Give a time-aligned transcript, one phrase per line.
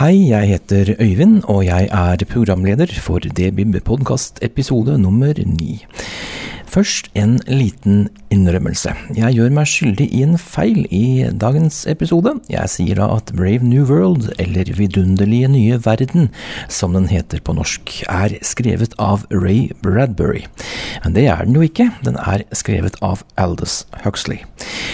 [0.00, 5.84] Hei, jeg heter Øyvind, og jeg er programleder for DBIB podkast episode nummer ni.
[6.70, 8.92] Først en liten innrømmelse.
[9.16, 12.36] Jeg gjør meg skyldig i en feil i dagens episode.
[12.52, 16.28] Jeg sier da at Brave New World, eller Vidunderlige nye verden,
[16.70, 20.44] som den heter på norsk, er skrevet av Ray Bradbury.
[21.02, 24.44] Men det er den jo ikke, den er skrevet av Aldous Huxley.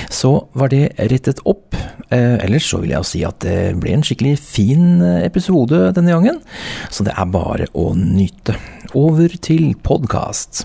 [0.09, 1.77] Så var det rettet opp.
[2.09, 6.15] Eh, ellers så vil jeg jo si at det ble en skikkelig fin episode denne
[6.15, 6.41] gangen,
[6.89, 8.57] så det er bare å nyte.
[8.97, 10.65] Over til podkast.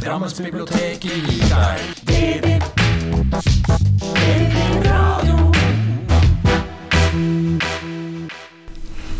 [0.00, 2.46] Drammensbiblioteket gir deg DB.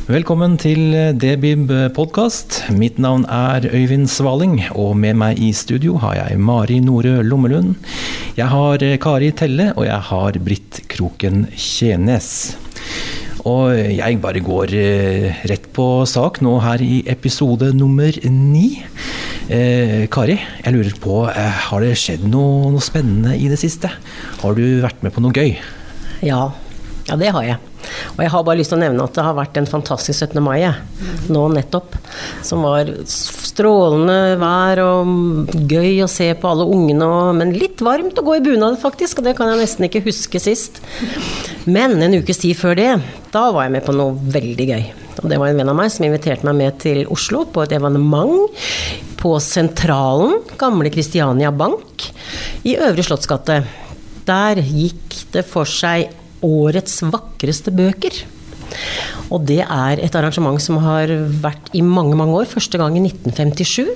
[0.09, 2.62] Velkommen til Debib podkast.
[2.72, 7.77] Mitt navn er Øyvind Svaling, og med meg i studio har jeg Mari Nore Lommelund.
[8.41, 12.56] Jeg har Kari Telle, og jeg har Britt Kroken Tjenes.
[13.44, 18.81] Og jeg bare går eh, rett på sak nå her i episode nummer ni.
[19.51, 23.91] Eh, Kari, jeg lurer på, eh, har det skjedd noe, noe spennende i det siste?
[24.43, 25.56] Har du vært med på noe gøy?
[26.23, 26.53] Ja,
[27.09, 27.59] ja, det har jeg.
[28.15, 30.39] Og jeg har bare lyst til å nevne at det har vært en fantastisk 17.
[30.45, 30.71] mai
[31.33, 31.97] nå nettopp.
[32.47, 38.21] Som var strålende vær og gøy å se på alle ungene, og, men litt varmt
[38.21, 40.78] å gå i bunad faktisk, og det kan jeg nesten ikke huske sist.
[41.67, 42.91] Men en ukes tid før det,
[43.34, 44.91] da var jeg med på noe veldig gøy.
[45.19, 47.75] Og det var en venn av meg som inviterte meg med til Oslo på et
[47.77, 48.62] evenement
[49.20, 52.06] på Sentralen, gamle Kristiania Bank,
[52.65, 53.60] i Øvre Slottsgate.
[54.28, 56.15] Der gikk det for seg
[56.47, 58.22] årets vakreste bøker.
[59.31, 61.10] Og det er et arrangement som har
[61.43, 62.49] vært i mange, mange år.
[62.50, 63.91] Første gang i 1957.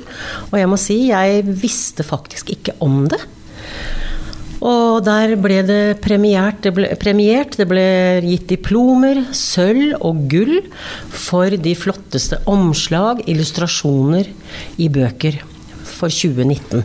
[0.50, 3.20] Og jeg må si, jeg visste faktisk ikke om det.
[4.62, 6.60] Og der ble det premiert.
[6.64, 7.86] Det ble, premiert, det ble
[8.24, 10.60] gitt diplomer, sølv og gull
[11.10, 14.30] for de flotteste omslag, illustrasjoner
[14.78, 15.42] i bøker
[15.84, 16.84] for 2019.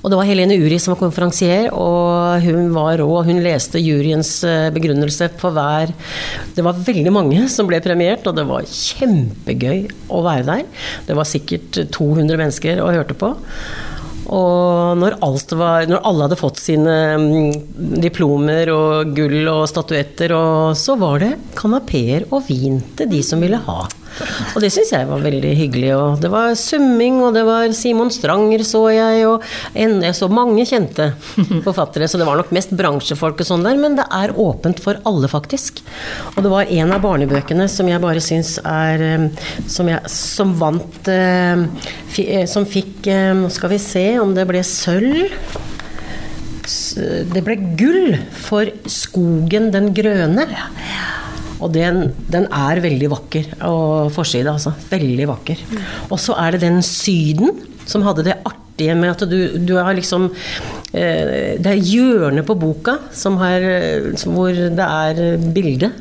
[0.00, 3.08] Og det var Helene Uri som var konferansier, og hun var rå.
[3.26, 4.38] Hun leste juryens
[4.72, 5.92] begrunnelse for hver
[6.56, 10.64] Det var veldig mange som ble premiert, og det var kjempegøy å være der.
[11.04, 13.34] Det var sikkert 200 mennesker og hørte på.
[14.30, 15.16] Og når,
[15.58, 16.96] var, når, alle hadde fått sine
[18.02, 23.42] diplomer og gull og statuetter, og så var det kanapeer og vin til de som
[23.42, 23.80] ville ha.
[24.54, 25.90] Og det syns jeg var veldig hyggelig.
[25.96, 29.44] Og det var summing, og det var Simon Stranger så jeg, og
[29.76, 31.10] jeg så mange kjente
[31.66, 32.08] forfattere.
[32.10, 35.30] Så det var nok mest bransjefolk og sånn der, men det er åpent for alle,
[35.30, 35.82] faktisk.
[36.34, 39.02] Og det var en av barnebøkene som jeg bare syns er
[39.70, 41.08] Som, jeg, som vant
[42.50, 43.08] Som fikk
[43.40, 45.34] Nå skal vi se om det ble sølv.
[47.34, 48.16] Det ble gull
[48.46, 50.46] for 'Skogen den grønne'.
[51.60, 53.50] Og den, den, er veldig vakker.
[53.68, 54.72] Og forside, altså.
[54.90, 55.62] Veldig vakker.
[56.10, 57.54] Og så er det den Syden,
[57.88, 60.30] som hadde det artige med at du, du har liksom
[60.94, 62.96] eh, Det er hjørnet på boka
[63.42, 63.66] har,
[64.24, 65.92] hvor det er bilde.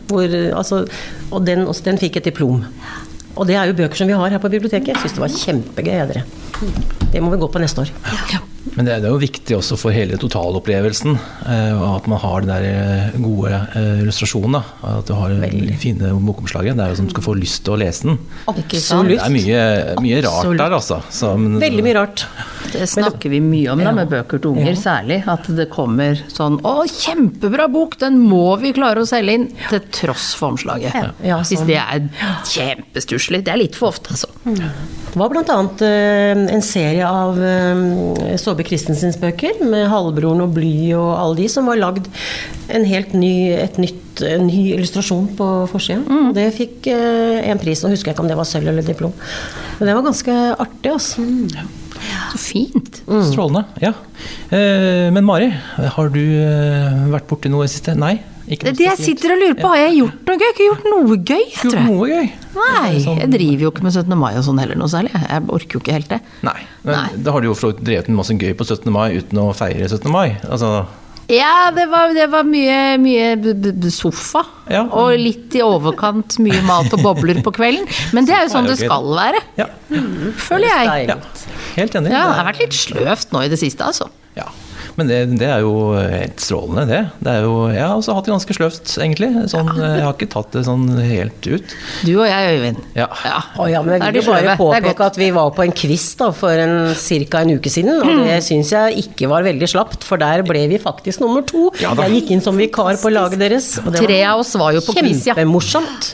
[0.53, 0.85] Altså,
[1.31, 2.63] og den, den fikk et diplom.
[3.35, 4.95] Og det er jo bøker som vi har her på biblioteket.
[4.95, 6.97] Jeg syns det var kjempegøy.
[7.11, 7.91] Det må vi gå på neste år.
[8.33, 8.39] Ja.
[8.75, 11.15] Men det er jo viktig også for hele totalopplevelsen
[11.47, 13.61] at man har den der gode
[14.03, 14.59] illustrasjonen.
[14.85, 15.77] At du har Veldig.
[15.81, 16.77] fine bokomslaget.
[16.77, 18.19] Det er jo som du skal få lyst til å lese den.
[18.51, 19.15] Absolutt.
[19.15, 19.63] Det er mye,
[20.03, 20.61] mye rart Absolutt.
[20.61, 20.99] der, altså.
[21.09, 22.25] Så, men, Veldig mye rart.
[22.69, 24.77] Det snakker vi mye om da, med bøker til unger, ja.
[24.83, 25.21] særlig.
[25.31, 27.97] At det kommer sånn 'Å, kjempebra bok!
[28.03, 30.93] Den må vi klare å selge inn!' Til tross for omslaget.
[30.93, 31.09] Ja.
[31.25, 31.49] Ja, sånn.
[31.55, 32.05] Hvis det er
[32.53, 33.43] kjempestusslig.
[33.47, 34.29] Det er litt for ofte, altså.
[35.09, 35.57] Det var bl.a.
[36.53, 41.69] En serie av uh, Saabye Christensens bøker, med 'Halvbroren' og 'Bly' og alle de, som
[41.69, 42.09] var lagd
[42.69, 46.05] en helt ny, et nytt, en ny illustrasjon på forsiden.
[46.05, 46.31] Mm.
[46.37, 47.83] Det fikk uh, en pris.
[47.83, 49.13] Nå husker jeg ikke om det var sølv eller diplom.
[49.79, 51.25] Men det var ganske artig, altså.
[51.25, 51.77] Mm.
[52.31, 53.01] Så fint.
[53.07, 53.23] Mm.
[53.27, 53.65] Strålende.
[53.83, 53.91] Ja.
[55.11, 56.21] men Mari, har du
[57.11, 57.95] vært borti noe i siste?
[57.97, 58.19] Nei?
[58.49, 60.45] Det jeg sitter og lurer på, har jeg gjort noe gøy?
[60.45, 61.85] Jeg har Ikke gjort noe gøy, tror jeg.
[61.85, 62.29] Noe gøy.
[62.59, 64.17] Nei, sånn- jeg driver jo ikke med 17.
[64.17, 65.11] mai og sånn heller noe særlig.
[65.13, 66.21] Jeg orker jo ikke helt det.
[66.41, 67.09] Nei, men Nei.
[67.23, 68.91] da har du jo drevet med masse gøy på 17.
[68.91, 70.09] mai uten å feire 17.
[70.11, 70.37] mai.
[70.49, 70.87] Altså
[71.29, 74.41] Ja, det var, det var mye, mye sofa.
[74.67, 74.81] Ja.
[74.89, 77.85] Og litt i overkant mye mat og bobler på kvelden.
[78.13, 79.67] Men det er jo sånn det Det skal være, Ja,
[80.41, 81.07] føler jeg.
[81.07, 81.15] Ja.
[81.75, 82.09] helt enig.
[82.09, 84.09] Ja, det Det har vært litt sløvt nå i det siste, altså.
[84.35, 84.45] Ja,
[84.99, 87.01] men det, det er jo helt strålende, det.
[87.23, 89.29] det er jo, jeg har også hatt det ganske sløvt, egentlig.
[89.51, 91.75] Sånn, Jeg har ikke tatt det sånn helt ut.
[92.03, 92.83] Du og jeg, Øyvind.
[92.97, 93.07] Ja.
[93.59, 96.31] Å ja, men jeg vil jo bare påpeke at vi var på en quiz da,
[96.35, 96.91] for en,
[97.31, 97.43] ca.
[97.45, 100.81] en uke siden, og det syns jeg ikke var veldig slapt, for der ble vi
[100.81, 101.69] faktisk nummer to.
[101.79, 104.75] Ja jeg gikk inn som vikar på laget deres, og det Tre av oss var
[104.75, 105.35] jo på quiz, ja.
[105.35, 106.13] kjempemorsomt.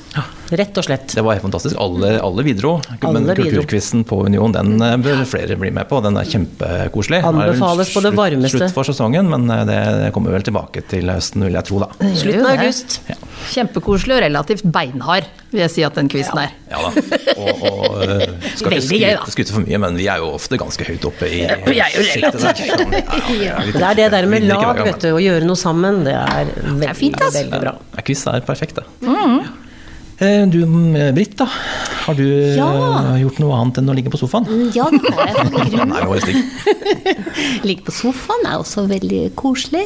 [0.49, 1.15] Rett og slett.
[1.17, 1.77] Det var helt fantastisk.
[1.81, 2.75] Alle, alle bidro.
[3.01, 6.01] Men Alle kulturquizen på Union den eh, bør flere bli med på.
[6.05, 7.21] Den er kjempekoselig.
[7.23, 8.59] Det Anbefales på det varmeste.
[8.61, 11.81] Slutt for sesongen, men eh, det, det kommer vel tilbake til høsten, vil jeg tro.
[11.81, 11.89] da.
[12.01, 12.59] Det Slutten av det.
[12.67, 12.99] august.
[13.55, 16.53] Kjempekoselig og relativt beinhard, vil jeg si at den quizen er.
[16.71, 16.91] Ja da.
[17.35, 18.23] Og, og eh,
[18.55, 21.27] skal ikke Veldig skryte, skryte for mye, men vi er jo ofte ganske høyt oppe
[21.29, 22.05] i vi er jo
[23.43, 26.49] ja, Det er det der med lag, vet du, å gjøre noe sammen, det er
[26.55, 27.75] veldig, er fint, veldig bra.
[27.97, 28.85] Ja, quiz er perfekt, det.
[29.05, 29.53] Eh,
[30.17, 30.59] Du
[31.15, 31.45] Britt, da.
[32.05, 32.23] Har du
[32.55, 33.15] Ja.
[33.15, 34.45] eh, gjort noe annet enn å ligge på sofaen?
[34.73, 35.35] Ja, det har jeg.
[35.95, 37.63] Er jo.
[37.67, 39.83] Ligge på sofaen er også veldig koselig.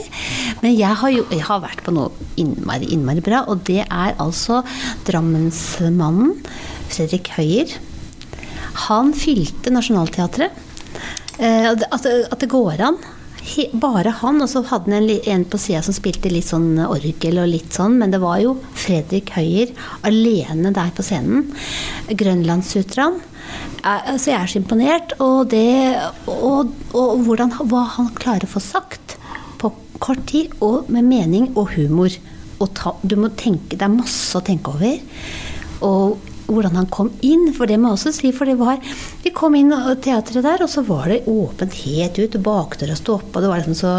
[0.61, 4.13] Men jeg har jo jeg har vært på noe innmari, innmari bra, og det er
[4.19, 4.61] altså
[5.07, 6.35] Drammensmannen
[6.89, 7.73] Fredrik Høyer.
[8.89, 10.51] Han fylte Nationaltheatret.
[11.39, 12.97] Eh, at det går an.
[13.79, 17.39] Bare han, og så hadde han en, en på sida som spilte litt sånn orgel
[17.41, 19.71] og litt sånn, men det var jo Fredrik Høyer
[20.07, 21.47] alene der på scenen.
[22.09, 23.19] Grønlandssutraen.
[23.19, 23.29] Så
[23.83, 25.95] Altså, jeg er så imponert, og det
[26.27, 29.15] Og, og hvordan, hva han klarer å få sagt
[29.59, 32.11] på kort tid, og med mening og humor.
[32.59, 34.99] Og ta, du må tenke, det er masse å tenke over.
[35.87, 38.31] Og hvordan han kom inn, for det må jeg også si.
[38.35, 38.81] For det var
[39.23, 42.35] Vi kom inn i teatret der, og så var det åpent helt ut.
[42.35, 43.93] og Bakdøra sto oppe, og det var liksom så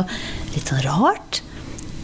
[0.55, 1.43] litt sånn rart.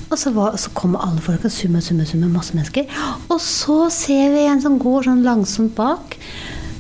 [0.06, 2.87] Og så, var, så kom alle folka, summe, summe, summe, masse mennesker.
[3.26, 6.14] Og så ser vi en som går sånn langsomt bak.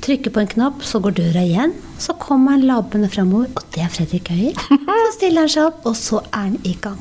[0.06, 1.74] Trykker på en knapp, så går døra igjen.
[1.98, 4.54] Så kommer han labbende framover, og det er Fredrik Høyer.
[5.06, 6.98] Så stiller han seg opp, og så er han i gang.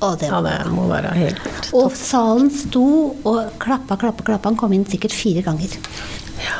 [0.00, 4.48] Og det Ja, det må være helt og salen sto og klappa, klappa, klappa.
[4.50, 5.68] Han kom inn sikkert fire ganger.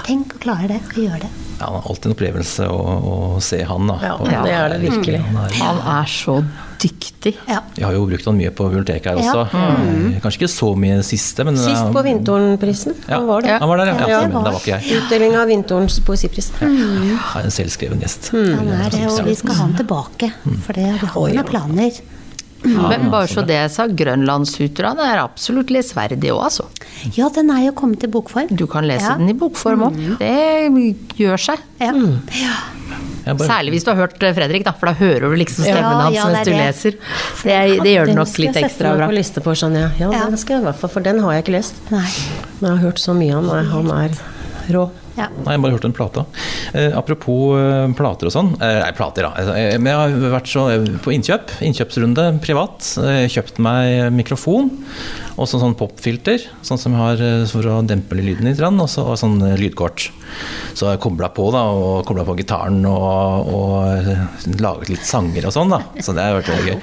[0.06, 1.30] Tenk å klare det, å gjøre det.
[1.60, 3.86] Ja, det er alltid en opplevelse å, å se han.
[3.86, 3.98] da.
[4.02, 5.20] Ja, Og- det er det virkelig.
[5.24, 6.44] Han er- Han er så
[6.78, 7.36] dyktig.
[7.48, 7.60] Ja.
[7.76, 9.32] Vi har jo brukt han mye på biblioteket her Ja.
[9.32, 9.46] også.
[9.54, 12.94] Eh, Kanskje ikke så mye siste, men Sist eh, på Vindtårnprisen.
[13.08, 13.58] Ja, Han var det.
[13.60, 13.94] han var der, ja.
[14.00, 14.08] ja.
[14.08, 14.26] Ja.
[14.26, 15.02] det var ikke jeg.
[15.02, 16.50] Utdeling av Vindtårns poesipris.
[16.60, 18.30] Jeg er en selvskreven gjest.
[18.32, 20.32] Han er det, og vi skal ha han tilbake.
[20.66, 21.92] For det, vi har noen planer.
[22.64, 26.64] Men bare så det jeg sa, Grønlandssutraen er absolutt lesverdig òg, altså.
[27.16, 28.48] Ja, den er jo kommet i bokform.
[28.56, 29.16] Du kan lese Ja.
[29.20, 29.98] den i bokform òg.
[30.18, 31.58] Det gjør seg.
[31.80, 31.92] Ja.
[32.32, 32.54] ja.
[33.24, 35.76] Bare- Særlig hvis du har hørt eh, Fredrik, da, for da hører du liksom Ja,
[35.78, 36.58] stemmen hans ja, det mens du det.
[36.60, 36.90] leser.
[37.44, 39.06] Det, det gjør det nok skal litt jeg ekstra sette meg bra.
[39.08, 39.92] på liste på, skjønner jeg.
[40.00, 40.24] Ja, Ja.
[40.28, 41.74] den skal jeg i hvert fall, for den har jeg ikke lest.
[41.90, 42.04] Nei.
[42.60, 43.66] Men jeg har hørt så mye om han.
[43.72, 44.10] Han er
[44.76, 44.90] rå.
[45.14, 45.28] Ja.
[45.44, 46.24] Nei, jeg bare hørt en plate.
[46.74, 48.52] Eh, apropos eh, plater og sånn.
[48.58, 49.32] Eh, nei, plater, da.
[49.38, 51.54] Altså, eh, men jeg har vært så eh, på innkjøp.
[51.68, 52.88] Innkjøpsrunde privat.
[53.04, 54.72] Eh, kjøpt meg mikrofon.
[55.34, 58.60] Og sånn, sånn popfilter, sånn som jeg har for å dempe lyden litt.
[58.64, 60.08] Og så og sånn lydkort.
[60.74, 65.54] Så jeg kobla på da, og kobla på gitaren og, og laget litt sanger og
[65.54, 65.74] sånn.
[65.74, 65.80] da.
[66.02, 66.78] Så det har vært veldig gøy.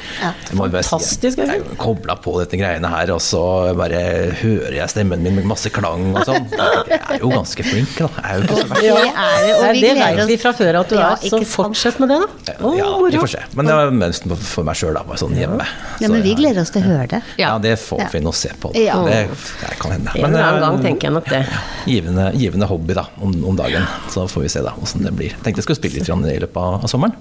[0.47, 3.41] Si, Fantastisk, Jeg, jeg kobla på dette greiene her, og så
[3.79, 4.01] bare
[4.41, 6.47] hører jeg stemmen min med masse klang og sånn.
[6.91, 8.09] Jeg er jo ganske flink, da.
[8.21, 8.81] Er jo ikke så verst.
[8.81, 11.39] Det er det, og vi det vet vi fra før at du Ja, er, så
[11.47, 12.55] fortsett med det, da.
[12.61, 13.43] Oh, Ja, vi får se.
[13.57, 15.03] Men det var mønsteret for meg sjøl, da.
[15.07, 15.67] Bare sånn hjemme.
[16.03, 17.21] Ja, men vi gleder oss til å høre det.
[17.41, 18.73] Ja, det får vi nå se på.
[18.77, 18.99] Ja.
[19.07, 19.19] Det,
[19.63, 20.13] det kan hende.
[20.15, 21.41] Men, En annen eh, gang tenker jeg nok det.
[21.89, 23.87] Givende, givende hobby da, om, om dagen.
[24.13, 25.35] Så får vi se da åssen det blir.
[25.41, 27.17] Tenkte jeg skulle spille litt i løpet av, av sommeren.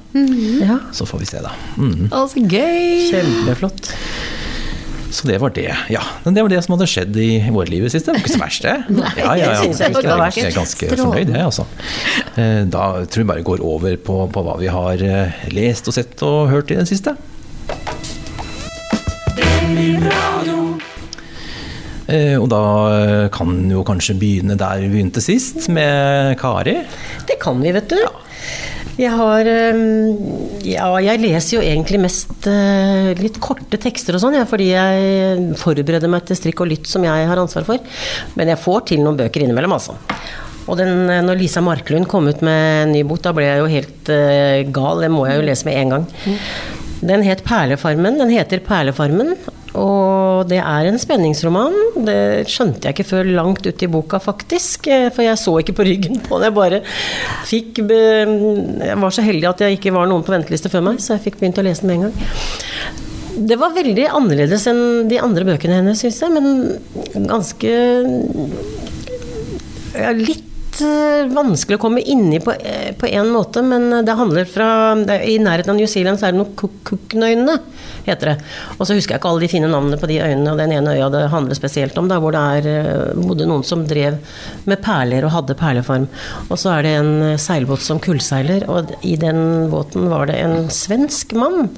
[0.97, 1.55] Så får vi se, da.
[1.81, 2.11] Mm.
[2.13, 3.09] Å, så gøy!
[3.11, 3.95] Kjempeflott.
[5.11, 5.71] Så det var det.
[5.91, 8.13] Ja, men det var det som hadde skjedd i vårlivet liv i siste.
[8.13, 8.77] Det var ikke så verst, det.
[9.21, 9.65] Ja, ja, ja.
[9.67, 10.27] det jeg var.
[10.31, 11.67] Er ganske fornøyd, det, altså.
[12.37, 15.97] Eh, Da tror jeg bare går over på, på hva vi har eh, lest og
[15.99, 17.17] sett og hørt i det siste.
[22.41, 22.63] Og da
[22.95, 26.81] eh, kan jo kanskje begynne der vi begynte sist, med Kari.
[27.29, 28.01] Det kan vi, vet du.
[29.01, 29.47] Jeg har
[30.67, 35.55] Ja, jeg leser jo egentlig mest øh, litt korte tekster og sånn, ja, fordi jeg
[35.61, 37.81] forbereder meg til strikk og lytt som jeg har ansvar for.
[38.37, 39.97] Men jeg får til noen bøker innimellom, altså.
[40.71, 43.71] Og den, når Lisa Marklund kom ut med en ny bok, da ble jeg jo
[43.73, 44.13] helt
[44.77, 45.01] gal.
[45.03, 46.05] Det må jeg jo lese med en gang.
[47.01, 48.21] Den het Perlefarmen.
[48.21, 49.35] Den heter Perlefarmen.
[49.79, 51.77] Og det er en spenningsroman.
[52.07, 54.89] Det skjønte jeg ikke før langt ut i boka, faktisk.
[54.91, 56.49] eh, For jeg så ikke på ryggen på den.
[56.49, 56.81] Jeg bare
[57.47, 58.01] fikk be
[58.83, 61.29] Jeg var så heldig at jeg ikke var noen på venteliste før meg, så jeg
[61.29, 63.47] fikk begynt å lese den med en gang.
[63.51, 66.35] Det var veldig annerledes enn de andre bøkene hennes, syns jeg.
[66.35, 67.71] Men ganske
[69.95, 74.95] ja, Litt vanskelig å komme inni på, eh, på en måte, men det handler fra
[74.95, 77.59] det I nærheten av New Zealand så er det noen Cookøyene,
[78.07, 78.37] heter det.
[78.79, 80.95] Og så husker jeg ikke alle de fine navnene på de øyene, og den ene
[80.97, 84.19] øya det handler spesielt om, da, hvor det er, eh, bodde noen som drev
[84.67, 86.09] med perler og hadde perleform.
[86.49, 90.69] Og så er det en seilbåt som kullseiler, og i den båten var det en
[90.69, 91.69] svensk mann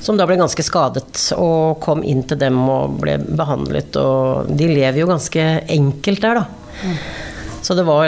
[0.00, 3.96] som da ble ganske skadet og kom inn til dem og ble behandlet.
[3.96, 6.44] Og de lever jo ganske enkelt der, da.
[7.64, 8.04] Så det var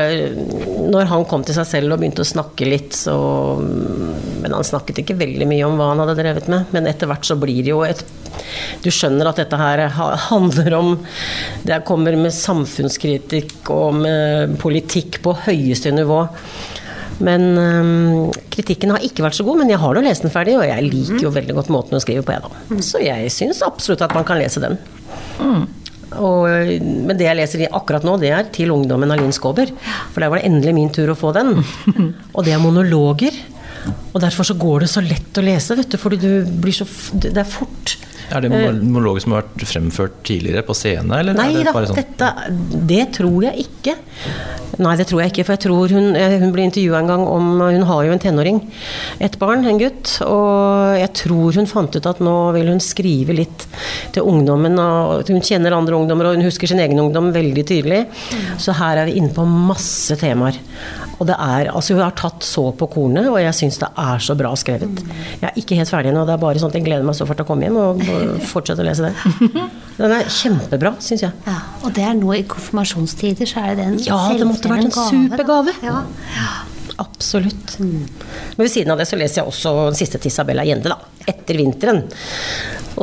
[0.93, 3.17] Når han kom til seg selv og begynte å snakke litt, så
[3.63, 6.69] Men han snakket ikke veldig mye om hva han hadde drevet med.
[6.77, 8.05] Men etter hvert så blir det jo et
[8.85, 9.87] Du skjønner at dette her
[10.29, 10.95] handler om
[11.67, 16.27] Det kommer med samfunnskritikk og med politikk på høyeste nivå.
[17.25, 20.59] Men um, kritikken har ikke vært så god, men jeg har nå lest den ferdig,
[20.59, 22.83] og jeg liker jo veldig godt måten hun skriver på, jeg da.
[22.85, 24.77] Så jeg syns absolutt at man kan lese den.
[26.15, 26.47] Og,
[26.79, 29.73] men det jeg leser akkurat nå, det er til ungdommen av Linn Skåber.
[30.15, 31.57] For der var det endelig min tur å få den.
[32.37, 33.35] Og det er monologer.
[34.15, 36.31] Og derfor så går det så lett å lese, vet du, fordi du
[36.63, 37.97] blir så Det er fort.
[38.35, 41.21] Er det monologer som har vært fremført tidligere på scene?
[41.21, 41.99] Eller Nei det da, sånn?
[42.01, 42.31] dette,
[42.91, 43.97] det tror jeg ikke.
[44.83, 45.45] Nei, det tror jeg ikke.
[45.47, 48.21] For jeg tror hun, eh, hun ble intervjua en gang om Hun har jo en
[48.21, 48.61] tenåring.
[49.21, 50.19] Et barn, en gutt.
[50.27, 53.67] Og jeg tror hun fant ut at nå vil hun skrive litt
[54.13, 54.77] til ungdommen.
[54.79, 58.05] Og hun kjenner andre ungdommer, og hun husker sin egen ungdom veldig tydelig.
[58.61, 60.59] Så her er vi inne på masse temaer.
[61.17, 64.21] Og det er, altså Hun har tatt så på kornet, og jeg syns det er
[64.21, 65.01] så bra skrevet.
[65.41, 66.27] Jeg er ikke helt ferdig ennå.
[66.29, 68.03] Det er bare sånn at jeg gleder meg så fort til å komme hjem og
[68.17, 69.67] og fortsette å lese den.
[69.97, 71.33] Den er kjempebra, syns jeg.
[71.47, 74.91] Ja, og det er nå i konfirmasjonstider, så er det en Ja, det måtte vært
[74.91, 75.73] en selvskreven supergave.
[75.87, 76.03] Ja.
[77.01, 77.79] Absolutt.
[77.81, 81.25] Men ved siden av det så leser jeg også den siste til Isabella Gjende, da.
[81.25, 82.05] 'Etter vinteren'.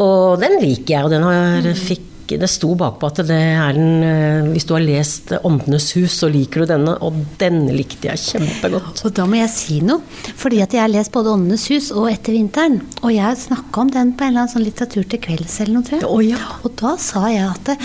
[0.02, 4.04] Og den liker jeg, og den har fikk det sto bakpå at det er den
[4.06, 8.22] eh, Hvis du har lest 'Åndenes hus', så liker du denne, og den likte jeg
[8.22, 9.04] kjempegodt.
[9.06, 10.04] Og da må jeg si noe,
[10.40, 12.82] fordi at jeg har lest både 'Åndenes hus' og 'Etter vinteren'.
[13.04, 15.88] Og jeg snakka om den på en eller annen sånn litteratur til kvelds eller noe,
[15.88, 16.10] tror jeg.
[16.10, 16.42] Oh, ja.
[16.64, 17.78] Og da sa jeg at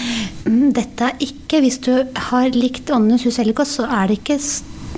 [0.47, 4.21] mm, dette er ikke Hvis du har likt 'Åndenes hus' eller ikke, så er det
[4.21, 4.39] ikke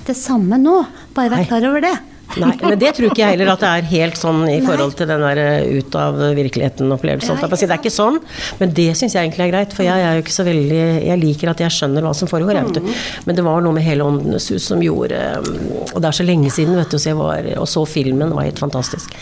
[0.07, 0.85] det samme nå.
[1.15, 1.97] Bare vær klar over det.
[2.39, 5.09] Nei, men det tror ikke jeg heller at det er helt sånn i forhold til
[5.11, 7.41] den der eh, ut av virkeligheten-opplevelsen.
[7.41, 7.49] Ja.
[7.51, 8.21] Det er ikke sånn,
[8.61, 9.75] men det syns jeg egentlig er greit.
[9.77, 12.59] For jeg er jo ikke så veldig Jeg liker at jeg skjønner hva som foregår,
[12.59, 13.01] jeg, vet du.
[13.27, 16.51] Men det var noe med hele Åndenes hus som gjorde Og det er så lenge
[16.53, 19.15] siden, vet du, så jeg var Og så filmen, det var helt fantastisk.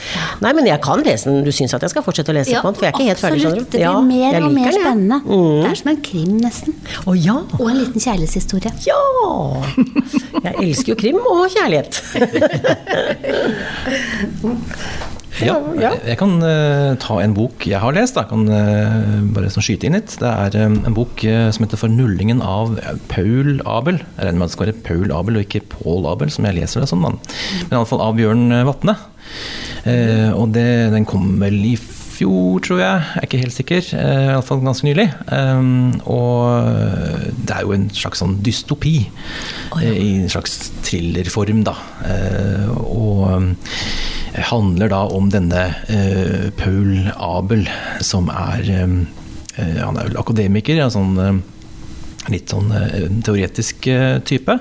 [0.45, 1.43] Nei, men jeg kan lese den.
[1.47, 2.79] Du syns at jeg skal fortsette å lese på den?
[2.79, 3.69] For jeg er ikke helt ferdig, skjønner du.
[3.73, 5.21] Det blir mer og mer den, spennende.
[5.25, 5.63] Mm.
[5.63, 6.79] Det er som en krim, nesten.
[7.09, 7.37] Å ja!
[7.59, 8.75] Og en liten kjærlighetshistorie.
[8.89, 9.03] Ja!
[10.45, 12.03] Jeg elsker jo krim og kjærlighet.
[15.39, 15.55] Ja,
[16.03, 18.25] jeg kan uh, ta en bok jeg har lest, da.
[18.25, 20.17] Jeg kan uh, bare sånn skyte inn litt.
[20.19, 22.75] Det er um, en bok uh, som heter 'Fornullingen av
[23.13, 24.03] Paul Abel'.
[24.17, 26.59] Jeg regner med at det skal være Paul Abel og ikke Paul Abel, som jeg
[26.59, 27.07] leser det som.
[27.07, 27.15] da.
[27.69, 28.97] Men iallfall av Bjørn Vatne.
[30.35, 31.77] Og det, den kom vel i
[32.19, 33.03] fjor, tror jeg.
[33.09, 33.91] Jeg er ikke helt sikker.
[33.99, 35.07] Eh, Iallfall ganske nylig.
[35.31, 38.97] Um, og det er jo en slags sånn dystopi.
[39.81, 41.77] eh, I en slags thrillerform, da.
[42.05, 43.55] Eh, og
[44.49, 47.65] handler da om denne eh, Paul Abel,
[48.05, 48.99] som er eh,
[49.59, 50.79] Han er vel akademiker.
[50.79, 51.39] Ja, sånn eh,
[52.33, 54.59] Litt sånn eh, teoretisk eh, type.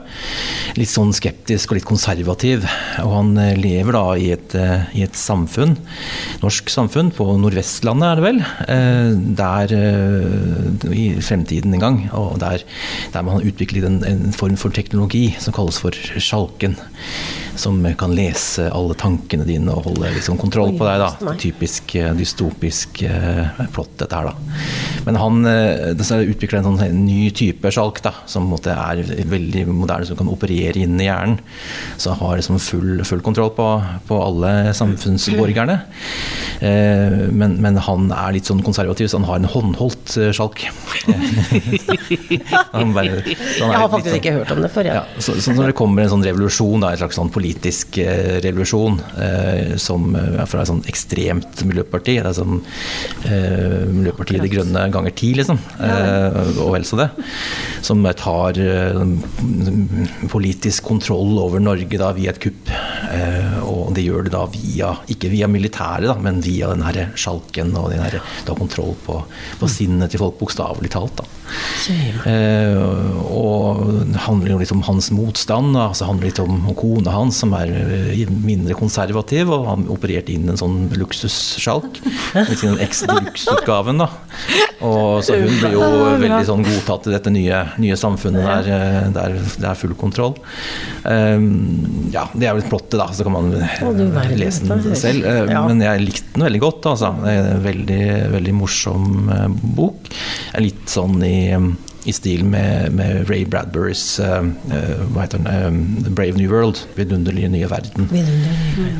[0.77, 2.67] Litt sånn skeptisk og litt konservativ.
[3.03, 4.55] Og han eh, lever da i et,
[4.97, 5.75] i et samfunn,
[6.43, 8.39] norsk samfunn, på Nordvestlandet er det vel,
[9.37, 9.73] der
[10.93, 11.99] i fremtiden en gang.
[12.17, 12.63] Og der,
[13.13, 16.77] der man har utviklet en, en form for teknologi som kalles for sjalken.
[17.57, 21.01] Som kan lese alle tankene dine og holde liksom kontroll på deg.
[21.01, 21.33] da.
[21.41, 24.33] Typisk eh, dystopisk eh, plott, dette her, da.
[25.07, 29.65] Men han eh, det er en sånn ny type sjalk, da, som måte er veldig
[29.71, 31.39] moderne, som kan operere inn i hjernen.
[31.97, 33.67] Så han har liksom full, full kontroll på,
[34.07, 35.79] på alle samfunnsborgerne.
[36.61, 40.67] Eh, men, men han er litt sånn konservativ, så han har en håndholdt eh, sjalk.
[42.71, 44.85] Han bare- han Jeg har faktisk sånn- ikke hørt om det før.
[44.85, 45.03] ja, Ja.
[45.19, 48.99] så, så når det kommer en sånn revolusjon, da, et slags sånn politisk eh, revolusjon
[49.21, 52.59] eh, som eh, er fra et sånn ekstremt miljøparti, det er sånn
[53.27, 57.09] eh, Miljøpartiet De Grønne ganger ti, liksom, eh, og vel så det,
[57.85, 58.57] som tar
[60.31, 62.71] politisk kontroll over Norge da, via et kupp.
[63.11, 67.11] Eh, og det gjør det da via, ikke via militæret, da, men via den her
[67.19, 69.21] sjalken og den her, da, kontroll på,
[69.61, 71.21] på sinnet til folk, bokstavelig talt.
[71.21, 71.27] da.
[72.27, 75.75] Eh, og det handler jo litt om hans motstand.
[75.75, 75.89] Da.
[75.91, 79.51] Altså, handler litt om, om kona hans, som er eh, mindre konservativ.
[79.53, 82.01] Og har operert inn en sånn luksussjalk.
[82.63, 84.09] Den ekstra luksutgaven, da.
[84.85, 85.85] Og, så hun blir jo
[86.21, 90.35] veldig sånn godtatt i dette nye, nye samfunnet der, eh, der det er full kontroll.
[91.07, 93.51] Um, ja, det er vel plottet, da, så kan man
[94.37, 95.25] lese den selv.
[95.53, 96.91] Men jeg likte den veldig godt.
[96.93, 97.13] Altså.
[97.65, 98.03] Veldig,
[98.37, 99.31] veldig morsom
[99.77, 100.09] bok.
[100.61, 101.37] Litt sånn i
[102.07, 105.03] i stil med, med, Ray Bradburys uh, uh,
[106.09, 106.85] 'Brave New World'.
[106.95, 108.07] 'Vidunderlige nye verden'.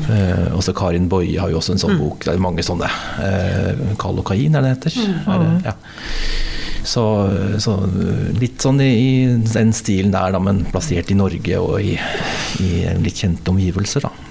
[0.08, 2.02] Uh, også Karin Boye har jo også en sånn mm.
[2.02, 2.24] bok.
[2.26, 2.90] Det er mange sånne.
[3.16, 5.00] Uh, Kalokain, er det det heter?
[5.00, 5.32] Mm.
[5.32, 5.74] Er det, ja.
[6.88, 7.04] Så,
[7.60, 7.74] så,
[8.38, 9.10] litt sånn i, i,
[9.44, 11.98] den stilen der, da, men plassert i Norge og i,
[12.64, 12.70] i
[13.02, 14.06] litt kjente omgivelser.
[14.08, 14.27] da.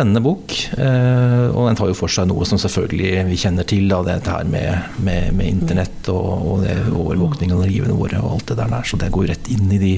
[0.00, 3.84] Spennende bok, eh, og den tar jo for seg noe som selvfølgelig vi kjenner til.
[3.90, 6.62] Da, dette her med, med, med internett og, og
[6.96, 8.86] overvåkning av livene våre og alt det der.
[8.88, 9.90] Så det går rett inn i de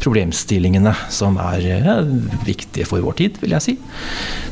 [0.00, 1.96] problemstillingene som er ja,
[2.46, 3.74] viktige for vår tid, vil jeg si.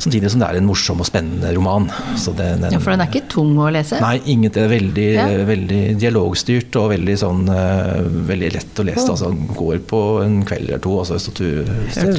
[0.03, 1.89] Samtidig som det er en morsom og spennende roman.
[1.89, 3.97] Det, den, ja, For den er ikke tung å lese?
[4.03, 5.25] Nei, inget, det er veldig, ja.
[5.49, 7.97] veldig dialogstyrt og veldig, sånn, uh,
[8.29, 9.07] veldig lett å lese.
[9.15, 10.99] Altså, går på en kveld eller to.
[11.01, 11.49] Altså, hvis du,
[11.87, 12.13] hvis du,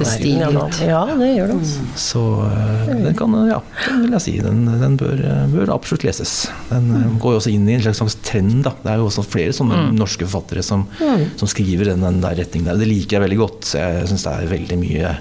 [0.89, 1.61] ja, det gjør det.
[1.61, 1.89] Altså.
[2.09, 2.27] Så
[2.64, 4.35] Eh, den kan, ja, den vil jeg si.
[4.45, 5.21] Den, den bør,
[5.53, 6.33] bør, absolutt leses.
[6.71, 7.19] Den mm.
[7.23, 8.63] går jo også inn i en slags trend.
[8.67, 8.75] Da.
[8.83, 9.93] Det er jo også flere sånne mm.
[9.99, 11.25] norske forfattere som, mm.
[11.41, 12.81] som skriver den, den, der retningen der.
[12.81, 13.73] Det liker jeg veldig godt.
[13.79, 15.15] Jeg syns det er veldig mye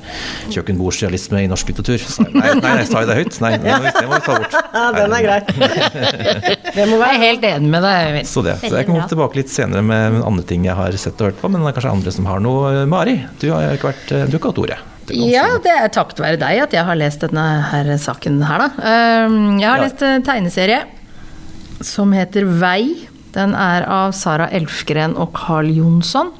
[0.53, 2.07] kjøkkenbordsrealisme i norsk litteratur.
[2.33, 3.39] Nei, nei, nei, sa jeg det høyt?
[3.43, 4.59] Nei, det må, det må vi ta bort.
[4.73, 5.35] Ja, den er grei.
[6.77, 8.17] det må være helt enig med deg.
[8.27, 8.55] Så, det.
[8.63, 11.43] så jeg kan komme tilbake litt senere med andre ting jeg har sett og hørt
[11.43, 12.73] på, men det er kanskje andre som har noe.
[12.89, 14.81] Mari, du har ikke vært, du har ikke hatt ordet.
[15.11, 18.91] Ja, det er takket være deg at jeg har lest denne her saken her, da.
[18.91, 19.87] Ehm, jeg har ja.
[19.87, 20.83] lest en tegneserie
[21.83, 23.09] som heter Vei.
[23.33, 26.31] Den er av Sara Elfgren og Carl Jonsson.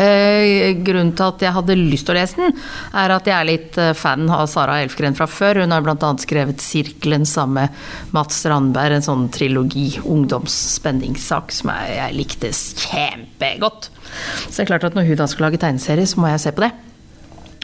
[0.00, 2.52] Eh, grunnen til at jeg hadde lyst til å lese den,
[3.00, 5.62] er at jeg er litt eh, fan av Sara Elfgren fra før.
[5.64, 6.10] Hun har bl.a.
[6.20, 13.90] skrevet 'Sirkelen' sammen med Mats Strandberg, en sånn trilogi, ungdomsspenningssak, som jeg, jeg likte kjempegodt.
[14.50, 16.56] Så det er klart at når hun da skal lage tegneserie, så må jeg se
[16.56, 16.72] på det.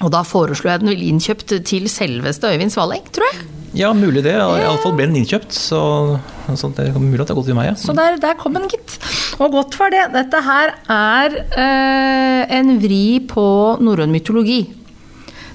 [0.04, 3.46] Og da foreslo jeg den vel innkjøpt til selveste Øyvind Svaleng, tror jeg.
[3.76, 4.34] Ja, mulig det.
[4.36, 5.52] Iallfall ble den innkjøpt.
[5.52, 5.80] Så,
[6.56, 7.70] så det er mulig at det har gått til meg.
[7.70, 7.76] Ja.
[7.80, 8.96] Så der, der, kom den, gitt.
[9.40, 10.06] Og godt for det.
[10.14, 13.46] Dette her er eh, en vri på
[13.84, 14.62] norrøn mytologi.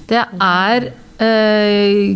[0.09, 0.89] Det er
[1.21, 2.11] eh,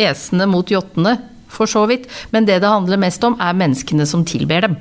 [0.00, 1.16] esene mot jottene,
[1.54, 2.08] for så vidt.
[2.34, 4.76] Men det det handler mest om, er menneskene som tilber dem.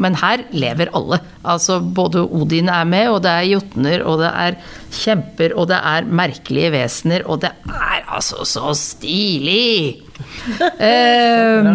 [0.00, 1.20] Men her lever alle.
[1.44, 4.56] Altså både Odin er med, og det er jotner, og det er
[4.96, 10.00] kjemper, og det er merkelige vesener, og det er altså så stilig!
[10.90, 11.70] eh,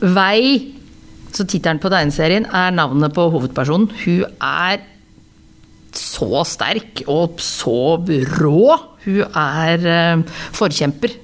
[0.00, 0.44] Vei,
[1.30, 3.90] så tittelen på tegneserien, er navnet på hovedpersonen.
[4.02, 4.82] Hun er
[5.94, 7.98] så sterk og så
[8.40, 8.78] rå.
[9.04, 10.24] Hun er eh,
[10.56, 11.14] forkjemper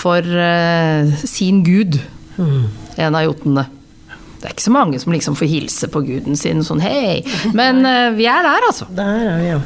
[0.00, 2.00] for eh, sin gud,
[2.38, 2.64] mm.
[2.96, 3.66] en av jotnene.
[4.40, 7.20] Det er ikke så mange som liksom får hilse på guden sin sånn hei.
[7.56, 8.86] Men uh, vi er der, altså.
[8.96, 9.58] Der er vi, ja.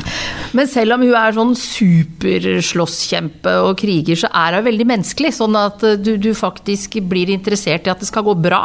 [0.59, 5.31] Men selv om hun er sånn superslåsskjempe og kriger, så er hun veldig menneskelig.
[5.39, 8.65] Sånn at uh, du, du, faktisk blir interessert i at det skal gå bra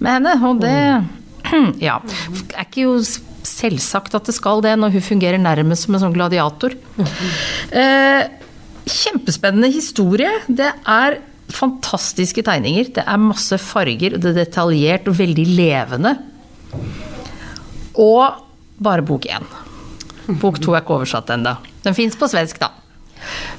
[0.00, 0.36] med henne.
[0.48, 0.76] Og det
[1.88, 2.00] Ja.
[2.56, 6.16] Er ikke jo selvsagt at det skal det, når hun fungerer nærmest som en sånn
[6.16, 6.72] gladiator.
[6.96, 8.22] Uh,
[8.88, 10.32] kjempespennende historie.
[10.48, 11.20] Det er
[11.54, 12.92] fantastiske tegninger.
[12.98, 16.14] Det er masse farger, det er detaljert og veldig levende.
[18.00, 18.44] Og
[18.80, 19.48] bare bok én.
[20.40, 21.56] Bok to er ikke oversatt ennå.
[21.84, 22.70] Den fins på svensk, da.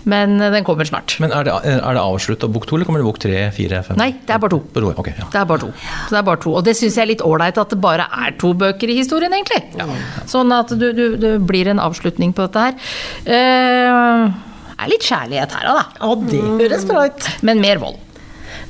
[0.09, 1.15] Men eh, den kommer snart.
[1.21, 3.99] Men Er det, er det avslutta bok to, eller kommer det bok tre, fire, fem?
[3.99, 4.61] Nei, det er bare to.
[5.03, 5.27] Okay, ja.
[5.31, 5.71] Det er bare to.
[5.77, 6.53] Så det er bare to.
[6.57, 9.33] Og det syns jeg er litt ålreit at det bare er to bøker i historien,
[9.37, 9.61] egentlig.
[9.77, 9.89] Ja.
[10.29, 12.79] Sånn at du, du, du, blir en avslutning på dette her.
[13.27, 14.50] Uh,
[14.81, 15.85] er litt kjærlighet her òg, da.
[16.09, 17.31] Og det høres bra ut.
[17.47, 17.99] Men mer vold.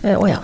[0.03, 0.39] Eh, å ja.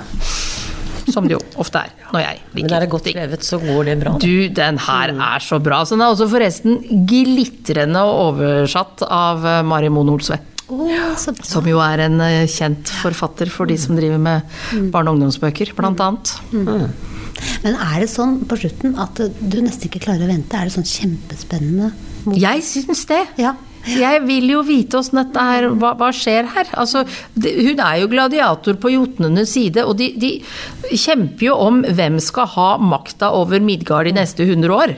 [1.07, 3.89] Som det jo ofte er når jeg liker Men er det godt skrevet, så går
[3.89, 4.17] det bra.
[4.21, 5.23] Du, den her mm.
[5.29, 5.81] er så bra.
[5.85, 6.77] Så den er også forresten
[7.09, 10.39] glitrende oversatt av eh, Mari Moen Olsve.
[10.67, 14.89] Oh, som jo er en eh, kjent forfatter for de som driver med mm.
[14.91, 16.33] barne- og ungdomsbøker, blant annet.
[16.51, 16.89] Mm.
[17.63, 20.57] Men er det sånn på slutten at du nesten ikke klarer å vente?
[20.57, 21.93] Er det sånn kjempespennende?
[22.35, 23.21] Jeg syns det.
[23.39, 23.53] Ja.
[23.87, 26.71] Jeg vil jo vite åssen dette her hva, hva, skjer her?
[26.79, 27.03] Altså,
[27.35, 30.33] det, hun er jo gladiator på jotnenes side, og de, de,
[30.91, 34.97] kjemper jo om hvem skal ha makta over Midgard de neste 100 år.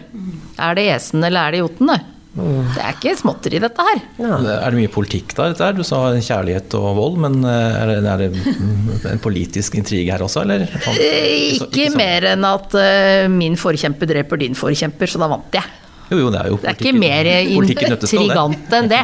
[0.60, 2.00] Er det esene eller er det jotnene?
[2.40, 4.02] Det er ikke småtteri, dette her.
[4.22, 4.38] Ja.
[4.38, 5.76] Er det mye politikk da, dette her?
[5.76, 10.24] Du sa kjærlighet og vold, men eh, er det, er det en politisk intrige her
[10.24, 10.68] også, eller?
[10.70, 12.00] Sånn, ikke, ikke sånn.
[12.00, 15.80] mer enn at uh, min forkjemper dreper din forkjemper, så da vant jeg.
[16.10, 19.02] Jo, jo, det er jo Det er ikke mer intrigant enn det.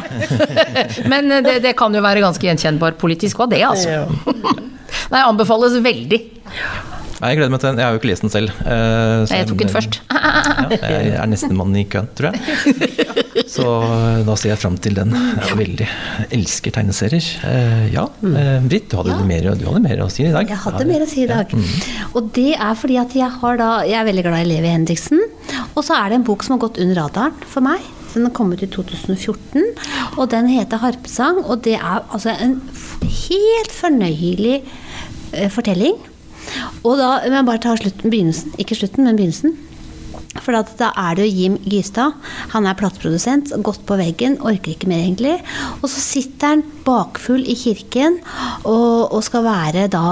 [1.12, 4.06] Men det, det, kan jo være ganske gjenkjennbar politisk òg, det, altså.
[5.14, 6.22] Nei, anbefales veldig.
[7.16, 7.80] Nei, jeg gleder meg til den.
[7.80, 8.58] Jeg har jo ikke lest den selv.
[8.66, 10.02] Uh, jeg tok den først.
[10.12, 13.22] ja, jeg er nestemann i køen, tror jeg.
[13.44, 15.12] Så eh, da ser jeg fram til den.
[15.16, 15.88] Jeg er veldig
[16.38, 17.28] elsker tegneserier.
[17.44, 19.28] Uh, ja, uh, Britt, du hadde, ja.
[19.28, 20.48] mer, du hadde, mer, å si i dag.
[20.50, 21.52] Jeg hadde mer å si i dag.
[21.52, 21.68] Mm.
[22.16, 25.22] Og det er fordi at jeg har da Jeg er veldig glad i Levi Henriksen.
[25.76, 27.84] Og så er det en bok som har gått under radaren for meg.
[28.16, 29.66] Den kom ut i 2014,
[30.16, 31.44] og den heter 'Harpesang'.
[31.44, 32.62] Og det er altså en
[33.04, 34.62] helt fornøyelig
[35.52, 36.00] fortelling
[36.86, 38.54] og da må jeg bare ta slutten, begynnelsen.
[38.62, 39.56] Ikke slutten, men begynnelsen.
[40.44, 42.18] For da er det jo Jim Gystad.
[42.54, 43.54] Han er plateprodusent.
[43.66, 45.38] Gått på veggen, orker ikke mer, egentlig.
[45.82, 48.20] Og så sitter han bakfull i kirken
[48.64, 50.06] og, og skal være da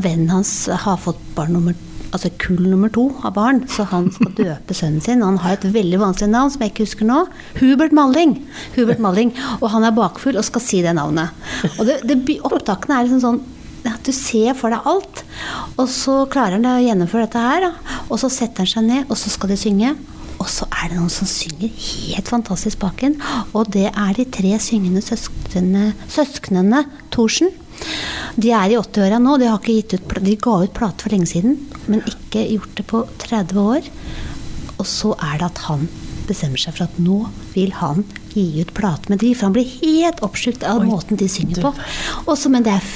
[0.00, 1.76] Vennen hans har fått barn nummer
[2.10, 5.22] altså kull nummer to av barn, så han skal døpe sønnen sin.
[5.22, 7.20] Han har et veldig vanskelig navn som jeg ikke husker nå.
[7.60, 8.36] Hubert Malling.
[8.74, 9.32] Hubert Malling.
[9.60, 11.34] Og han er bakfull og skal si det navnet.
[11.76, 13.42] Og det, det, Opptakene er liksom sånn
[13.88, 15.22] at du ser for deg alt.
[15.76, 17.66] Og så klarer han å gjennomføre dette her.
[17.66, 18.00] Da.
[18.08, 19.94] Og så setter han seg ned, og så skal de synge.
[20.40, 23.18] Og så er det noen som synger helt fantastisk baken.
[23.52, 27.52] Og det er de tre syngende søsknene, søsknene Thorsen.
[28.40, 29.36] De er i 80-åra nå.
[29.40, 33.60] De, ut, de, ga ut plate for lenge siden, men ikke gjort det på 30
[33.60, 33.90] år.
[34.80, 35.88] Og så er det at han
[36.30, 39.68] bestemmer seg for at nå vil han gi ut plate med de, for han blir
[39.80, 41.72] helt oppslukt av Oi, måten de synger på.
[42.30, 42.90] Også, men det er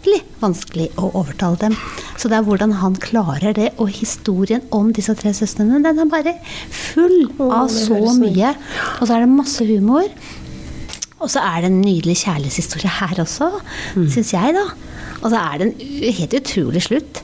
[0.00, 1.74] fryktelig vanskelig å overtale dem.
[2.16, 3.72] Så det er hvordan han klarer det.
[3.78, 6.38] Og historien om disse tre søstrene, den er bare
[6.70, 8.54] full av så mye.
[9.00, 10.08] Og så er det masse humor.
[11.20, 13.50] Og så er det en nydelig kjærlighetshistorie her også,
[13.94, 14.06] mm.
[14.08, 14.64] syns jeg, da.
[15.20, 17.20] Og så er det en helt utrolig slutt.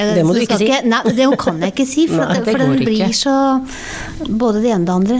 [0.00, 0.68] Eh, det må du ikke si.
[0.68, 3.16] Ikke, nei, det kan jeg ikke si, for, nei, for den blir ikke.
[3.20, 5.18] så Både det ene og det andre.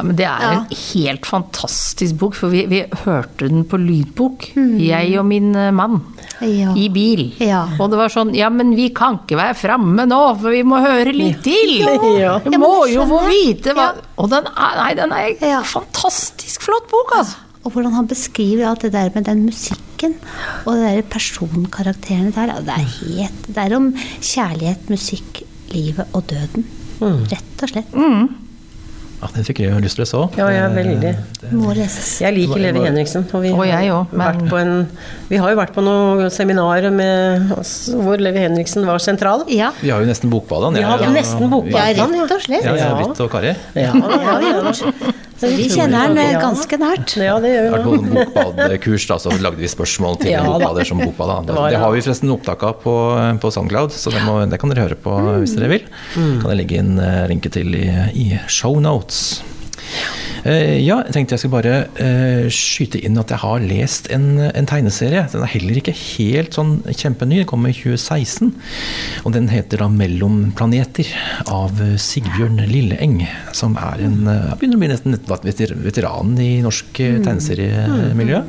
[0.00, 0.52] Ja, men det er ja.
[0.56, 4.72] en helt fantastisk bok, for vi, vi hørte den på lydbok, mm.
[4.80, 6.00] jeg og min eh, mann.
[6.40, 6.72] Ja.
[6.72, 7.26] I bil.
[7.76, 10.78] Og det var sånn Ja, men vi kan ikke være framme nå, for vi må
[10.80, 11.84] høre litt til!
[11.84, 13.90] Vi må jo få vite hva
[14.22, 17.44] Og den er, nei, den er en fantastisk flott bok, altså!
[17.60, 22.54] Og hvordan han beskriver alt det der med den musikken og de der personkarakterene der.
[22.66, 25.42] Det er, helt, det er om kjærlighet, musikk,
[25.74, 26.66] livet og døden.
[27.00, 27.26] Mm.
[27.30, 27.92] Rett og slett.
[27.96, 28.30] Mm.
[29.20, 30.36] Ja, Den fikk jeg lyst til å lese òg.
[30.40, 31.10] Ja, jeg er veldig.
[31.52, 32.08] Må leses.
[32.22, 33.26] Jeg liker Levi Henriksen.
[33.36, 34.16] Og vi, og jeg også,
[34.48, 34.86] men...
[35.28, 39.44] vi har jo vært på noen seminarer hvor Levi Henriksen var sentral.
[39.52, 39.74] Ja.
[39.82, 40.72] Vi har jo nesten Bokbadet.
[40.78, 42.64] Vi har nesten bokbadet, ja, rett og slett.
[42.64, 43.52] Ja, jeg Britt og Kari.
[43.76, 45.18] Ja, ja, vi.
[45.40, 47.16] Så vi kjenner den eh, ganske nært.
[47.18, 47.72] Ja, det gjør vi.
[47.74, 51.50] Vært på noen bokbadkurs, da, så lagde vi spørsmål til ja, bokbader som bokbad.
[51.50, 52.96] Det, det, har vi forresten opptak av på,
[53.42, 55.30] på SoundCloud, så det, må, det, kan dere høre på mm.
[55.42, 55.86] hvis dere vil.
[56.14, 56.34] Mm.
[56.42, 59.40] Kan jeg legge inn linket linke til i, i show notes.
[60.48, 64.38] Eh, ja, jeg tenkte jeg skulle bare uh, skyte inn at jeg har lest en,
[64.48, 65.26] en, tegneserie.
[65.32, 68.54] Den er heller ikke helt sånn kjempeny, den kom i 2016.
[69.28, 71.12] Og den heter da 'Mellom planeter'
[71.50, 73.20] av Sigbjørn Lilleeng.
[73.56, 75.18] Som er en uh, begynner å bli nesten
[75.84, 77.20] veteran i norsk mm.
[77.26, 78.42] tegneseriemiljø.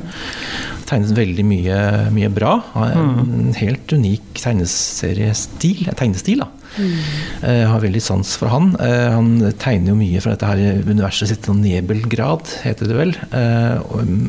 [0.88, 1.76] Tegnet veldig mye,
[2.12, 2.56] mye bra.
[2.88, 3.52] En mm.
[3.60, 6.44] helt unik tegneseriestil, tegnestil.
[6.46, 7.68] da Mm.
[7.68, 8.72] har veldig sans for han.
[8.80, 9.30] Uh, han
[9.60, 13.14] tegner jo mye fra dette her universet sitt, sånn Nebelgrad, heter det vel.
[13.34, 13.78] Uh,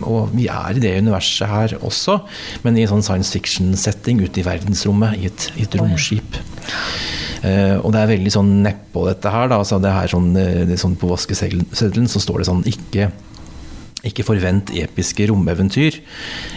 [0.03, 2.19] og, vi er i det universet her også,
[2.65, 6.39] men i en sånn science fiction-setting ute i verdensrommet, i et, i et romskip.
[7.43, 9.51] Uh, og det er veldig sånn nedpå dette her.
[9.51, 9.59] Da.
[9.59, 13.11] Altså, det er sånn, det sånn På vaskeseddelen så står det sånn ikke
[14.03, 15.95] ikke forvent episke romeventyr.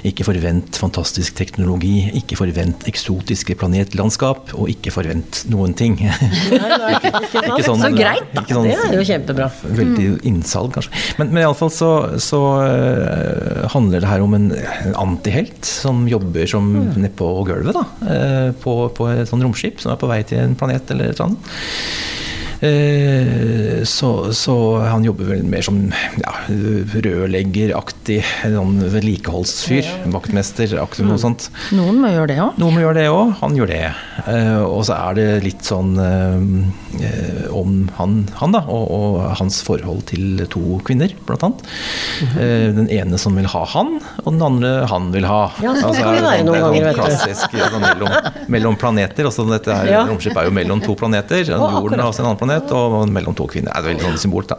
[0.09, 2.09] Ikke forvent fantastisk teknologi.
[2.19, 4.51] Ikke forvent eksotiske planetlandskap.
[4.59, 5.95] Og ikke forvent noen ting.
[6.07, 7.13] Nei, nei, ikke,
[7.45, 8.43] ikke sånn, så greit, da.
[8.51, 9.49] Sånn, det er jo kjempebra.
[9.63, 10.19] Veldig mm.
[10.27, 11.05] innsalg, kanskje.
[11.21, 16.51] Men, men iallfall så, så uh, handler det her om en, en antihelt som jobber
[16.51, 16.93] som mm.
[17.07, 17.79] nedpå gulvet.
[17.79, 21.13] da, uh, på, på, et sånt romskip som er på vei til en planet eller
[21.13, 22.25] et eller annet.
[22.61, 25.79] Eh, så, så, han jobber vel mer som
[26.23, 29.91] ja, rørleggeraktig sånn vedlikeholdsfyr.
[30.15, 31.51] Vaktmesteraktig, noe sånt.
[31.77, 32.61] Noen må gjøre det òg.
[32.63, 33.35] Noen må gjøre det òg.
[33.43, 33.83] Han gjør det.
[34.25, 39.61] Eh, og så er det litt sånn eh, om han, han da, og, og, hans
[39.67, 41.63] forhold til to kvinner, blant annet.
[41.67, 42.77] Mm -hmm.
[42.77, 45.53] Den ene som vil ha han, og den andre han vil ha.
[45.63, 47.03] Ja, det altså, kan det være noen ganger, vet du.
[47.03, 48.09] Klassisk mellom,
[48.49, 49.27] mellom planeter.
[49.27, 50.05] Også, dette her, ja.
[50.09, 51.45] Romskipet er jo mellom to planeter.
[51.45, 53.73] Jorden og en annen planet planet og mellom to kvinner.
[53.73, 54.59] Det er veldig sånn symbol, da.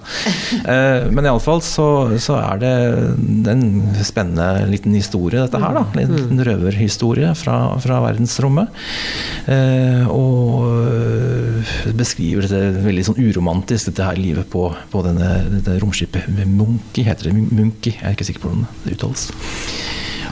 [0.67, 1.88] Eh, men iallfall så,
[2.21, 2.71] så er det
[3.52, 3.63] en
[4.06, 5.78] spennende liten historie, dette her.
[5.78, 5.84] da.
[6.02, 8.73] En liten røverhistorie fra, fra verdensrommet.
[9.47, 11.63] Eh, og
[11.97, 16.28] beskriver dette veldig sånn uromantisk, dette her livet på, på denne, dette romskipet.
[16.47, 17.38] Munki heter det.
[17.38, 19.30] Munki, jeg er ikke sikker på hvordan det uttales.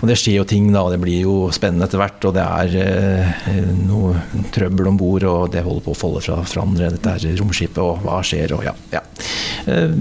[0.06, 2.28] Og det skjer jo ting, da, det blir jo spennende etter hvert.
[2.30, 3.56] Og det er eh,
[3.88, 4.14] noe
[4.54, 8.06] trøbbel om bord, og det holder på å folde fra hverandre, dette er romskipet, og
[8.06, 8.76] hva skjer, og ja.
[8.94, 9.02] ja.
[9.66, 9.98] Eh,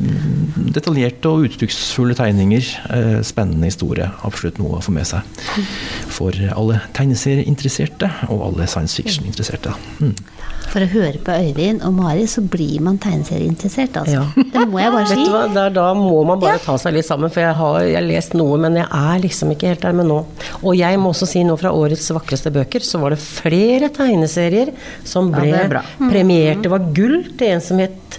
[0.76, 2.68] detaljerte og uttrykksfulle tegninger.
[2.92, 4.10] Eh, spennende historie.
[4.28, 5.24] Absolutt noe å få med seg
[6.12, 9.72] for alle tegneserieinteresserte, og alle science fiction-interesserte.
[10.04, 10.12] Mm.
[10.74, 14.24] For å høre på Øyvind og Mari, så blir man tegneserieinteressert, altså.
[14.24, 14.44] Ja.
[14.54, 15.18] Det må jeg bare si.
[15.20, 17.78] Vet du hva, der, da må man bare ta seg litt sammen, for jeg har,
[17.86, 20.20] jeg har lest noe, men jeg er liksom ikke helt der med nå.
[20.62, 24.72] Og jeg må også si nå fra årets vakreste bøker, så var det flere tegneserier
[25.06, 26.62] som ble ja, premiert.
[26.64, 28.18] Det var gull til en som het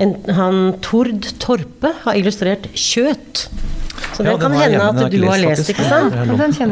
[0.00, 3.46] en, han Tord Torpe har illustrert Kjøt.
[4.14, 6.16] Så det ja, kan hende at du har lest, ikke sant?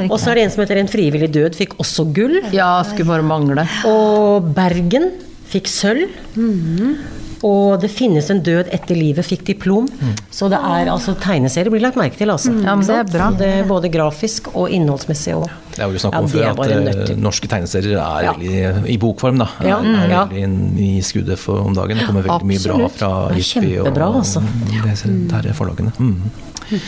[0.09, 2.41] Og så er det en som heter En frivillig død, fikk også gull.
[2.55, 3.65] Ja, skulle bare mangle.
[3.89, 5.11] Og Bergen
[5.49, 6.13] fikk sølv.
[6.37, 6.99] Mm.
[7.47, 9.87] Og Det finnes en død etter livet fikk diplom.
[9.87, 10.15] Mm.
[10.35, 12.53] Så det er altså tegneserier blir lagt merke til, altså.
[12.55, 13.31] Mm, ja, men det er bra.
[13.39, 15.49] Det er både grafisk og innholdsmessig òg.
[15.77, 18.35] Det er jo snakk om ja, før at uh, norske tegneserier er ja.
[18.35, 19.49] veldig i bokform, da.
[19.63, 22.01] Ja, er, er veldig i skuddet for om dagen.
[22.01, 22.67] Det kommer veldig Absolutt.
[22.67, 24.43] mye bra fra Jippi og, altså.
[24.43, 25.95] og disse forlagene.
[25.99, 26.79] Mm.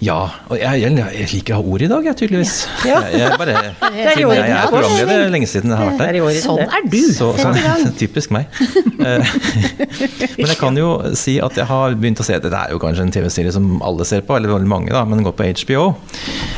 [0.00, 0.18] Ja.
[0.48, 2.54] Og jeg, jeg, jeg, liker å ha ord i dag, jeg, tydeligvis.
[2.88, 3.00] Ja.
[3.04, 3.56] Jeg, jeg, bare,
[3.98, 6.40] jeg, jeg er programleder lenge siden jeg har vært der.
[6.40, 7.00] Sånn er du.
[7.12, 7.52] Så, så,
[8.00, 8.48] typisk meg.
[8.56, 9.34] Eh,
[10.40, 13.04] men jeg kan jo si at jeg har begynt å se Dette er jo kanskje
[13.06, 15.84] en TV-serie som alle ser på, eller veldig mange, da, men den går på HBO.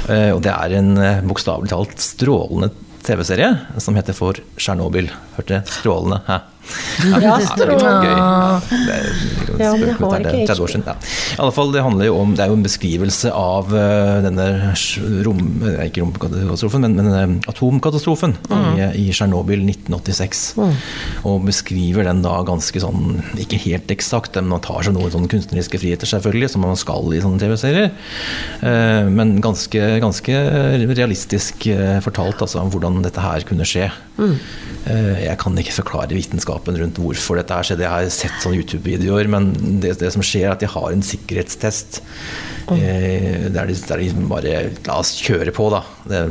[0.07, 2.70] Eh, og det er en eh, bokstavelig talt strålende
[3.02, 3.50] TV-serie
[3.83, 5.11] som heter For Tsjernobyl.
[5.35, 6.22] Hørte strålende?
[6.31, 6.42] Hæ?
[7.22, 8.03] Ja, strålende.
[8.70, 9.07] Det er,
[9.59, 10.85] ja, det har ikke 30 år siden.
[10.87, 10.94] Ja.
[11.35, 14.46] I alle fall, det handler jo om Det er jo en beskrivelse av uh, denne
[15.27, 15.40] rom...
[15.85, 18.79] Ikke romkatastrofen, men, men uh, atomkatastrofen mm.
[19.01, 20.44] i, Tsjernobyl 1986.
[20.61, 20.75] Mm.
[21.31, 25.31] Og beskriver den da ganske sånn Ikke helt eksakt, men man tar seg noen sånne
[25.33, 27.90] kunstneriske friheter, selvfølgelig, som man skal i sånne TV-serier.
[29.12, 30.42] Men ganske, ganske
[30.92, 31.66] realistisk
[32.05, 33.88] fortalt, altså, om hvordan dette her kunne skje.
[34.18, 34.37] Mm.
[35.22, 36.16] Jeg kan ikke forklare
[36.52, 37.86] vitenskapen rundt hvorfor dette her skjedde.
[37.86, 41.02] Jeg har sett sånne YouTube-videoer, men det, det, som skjer, er at de har en
[41.02, 42.02] sikkerhetstest.
[42.70, 42.78] Mm.
[43.52, 44.52] Der, de, der, de, bare
[44.86, 45.82] La oss kjøre på, da.
[46.06, 46.30] Det er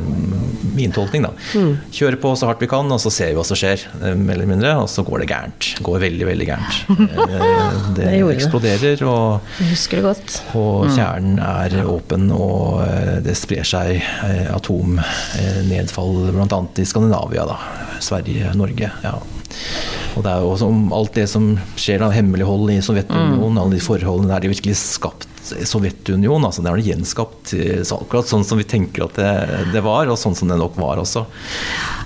[0.76, 1.34] min tolkning, da.
[1.56, 1.74] Mm.
[1.92, 3.84] Kjøre på så hardt vi kan, og så ser vi hva som skjer,
[4.16, 4.74] mer eller mindre.
[4.80, 5.72] Og så går det gærent.
[5.84, 6.80] Går veldig, veldig gærent.
[7.92, 9.42] Det, det eksploderer, og,
[10.56, 10.94] og mm.
[10.96, 12.82] kjernen er åpen, og
[13.26, 14.00] det sprer seg
[14.54, 16.62] atomnedfall bl.a.
[16.82, 17.48] i Skandinavia.
[17.50, 17.58] da
[18.02, 18.92] Sverige, Norge.
[19.04, 19.16] ja.
[20.18, 23.62] Og det er jo også om alt det som skjer av hemmelighold i Sovjetunionen, mm.
[23.62, 25.30] alle de forholdene der de virkelig skapt
[25.68, 26.46] Sovjetunionen.
[26.48, 27.54] altså Det er gjenskapt
[27.96, 29.32] akkurat sånn som vi tenker at det,
[29.74, 31.26] det, var, og sånn som det nok var også.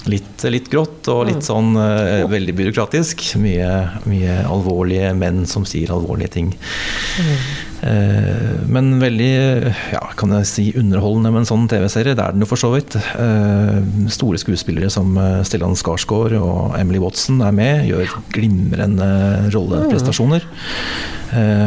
[0.06, 1.48] Litt, litt grått og litt mm.
[1.48, 3.26] sånn uh, veldig byråkratisk.
[3.42, 3.70] Mye,
[4.06, 6.52] mye, alvorlige menn som sier alvorlige ting.
[6.54, 7.40] Mm.
[7.86, 9.32] Uh, men veldig,
[9.94, 12.16] ja, kan jeg si, underholdende med en sånn TV-serie.
[12.18, 12.98] Det er den jo for så vidt.
[13.20, 13.78] Uh,
[14.12, 15.14] store skuespillere som
[15.46, 19.10] Stellan Skarsgård og Emily Watson er med, gjør glimrende
[19.54, 20.50] rolleprestasjoner.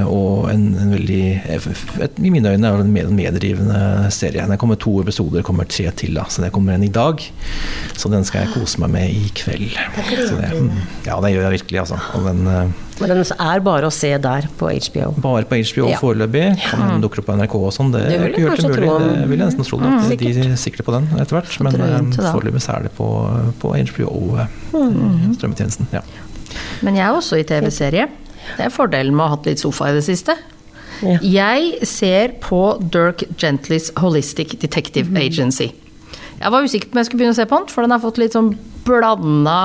[0.09, 3.81] Og en, en veldig et, I mine øyne er det en meddrivende
[4.15, 4.47] serie.
[4.49, 6.15] Det kommer to episoder, kommer tre til.
[6.17, 6.25] Da.
[6.33, 7.21] Så det kommer en i dag.
[7.99, 9.77] Så den skal jeg kose meg med i kveld.
[10.09, 10.71] Det, mm,
[11.05, 12.01] ja, det gjør jeg virkelig, altså.
[12.25, 15.11] Den, uh, men den er bare å se der, på HBO?
[15.23, 15.99] Bare på HBO ja.
[16.03, 16.45] foreløpig.
[16.65, 17.93] Kan den dukke opp på NRK og sånn.
[17.95, 18.93] Det, det vil jeg kanskje tro.
[19.05, 19.81] Det vil jeg nesten tro.
[19.83, 21.59] Mm, at de sikrer på den etter hvert.
[21.67, 23.09] Men uh, foreløpig er det på,
[23.63, 24.13] på HBO,
[24.75, 25.35] mm.
[25.39, 25.91] strømmetjenesten.
[25.95, 26.05] Ja.
[26.87, 28.09] Men jeg er også i TV-serie.
[28.57, 30.37] Det er fordelen med å ha hatt litt sofa i det siste.
[31.05, 31.19] Ja.
[31.23, 35.21] Jeg ser på Dirk Gentlys Holistic Detective mm.
[35.23, 35.71] Agency.
[36.39, 38.03] Jeg var usikker på om jeg skulle begynne å se på den, for den har
[38.03, 38.53] fått litt sånn
[38.87, 39.59] blanda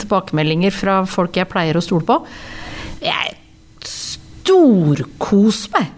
[0.00, 2.20] tilbakemeldinger fra folk jeg pleier å stole på.
[3.06, 3.36] Jeg
[3.86, 5.92] storkoser meg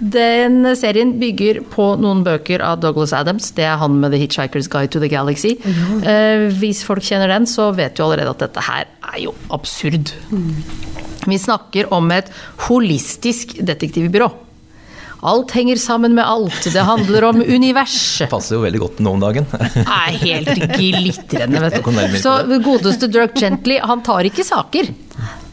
[0.00, 3.50] Den serien bygger på noen bøker av Douglas Adams.
[3.56, 5.58] Det er han med The Hitchhiker's Guide to the Galaxy.
[5.60, 10.14] Eh, hvis folk kjenner den, så vet du allerede at dette her er jo absurd.
[11.28, 12.32] Vi snakker om et
[12.64, 14.30] holistisk detektivbyrå.
[15.20, 16.64] Alt henger sammen med alt.
[16.72, 18.30] Det handler om universet.
[18.32, 19.48] Passer jo veldig godt nå om dagen.
[19.84, 22.16] er helt glitrende, vet du.
[22.22, 24.88] Så godeste Dirk Gently, han tar ikke saker.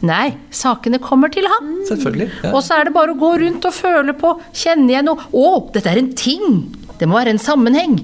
[0.06, 1.70] Nei, sakene kommer til ham.
[1.88, 2.28] Selvfølgelig.
[2.44, 2.52] Ja.
[2.54, 5.24] Og så er det bare å gå rundt og føle på, kjenne igjen noe.
[5.34, 6.60] Å, dette er en ting!
[6.98, 7.94] Det må være en sammenheng.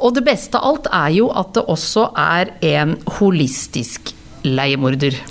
[0.00, 5.16] Og det beste av alt er jo at det også er en holistisk leiemorder.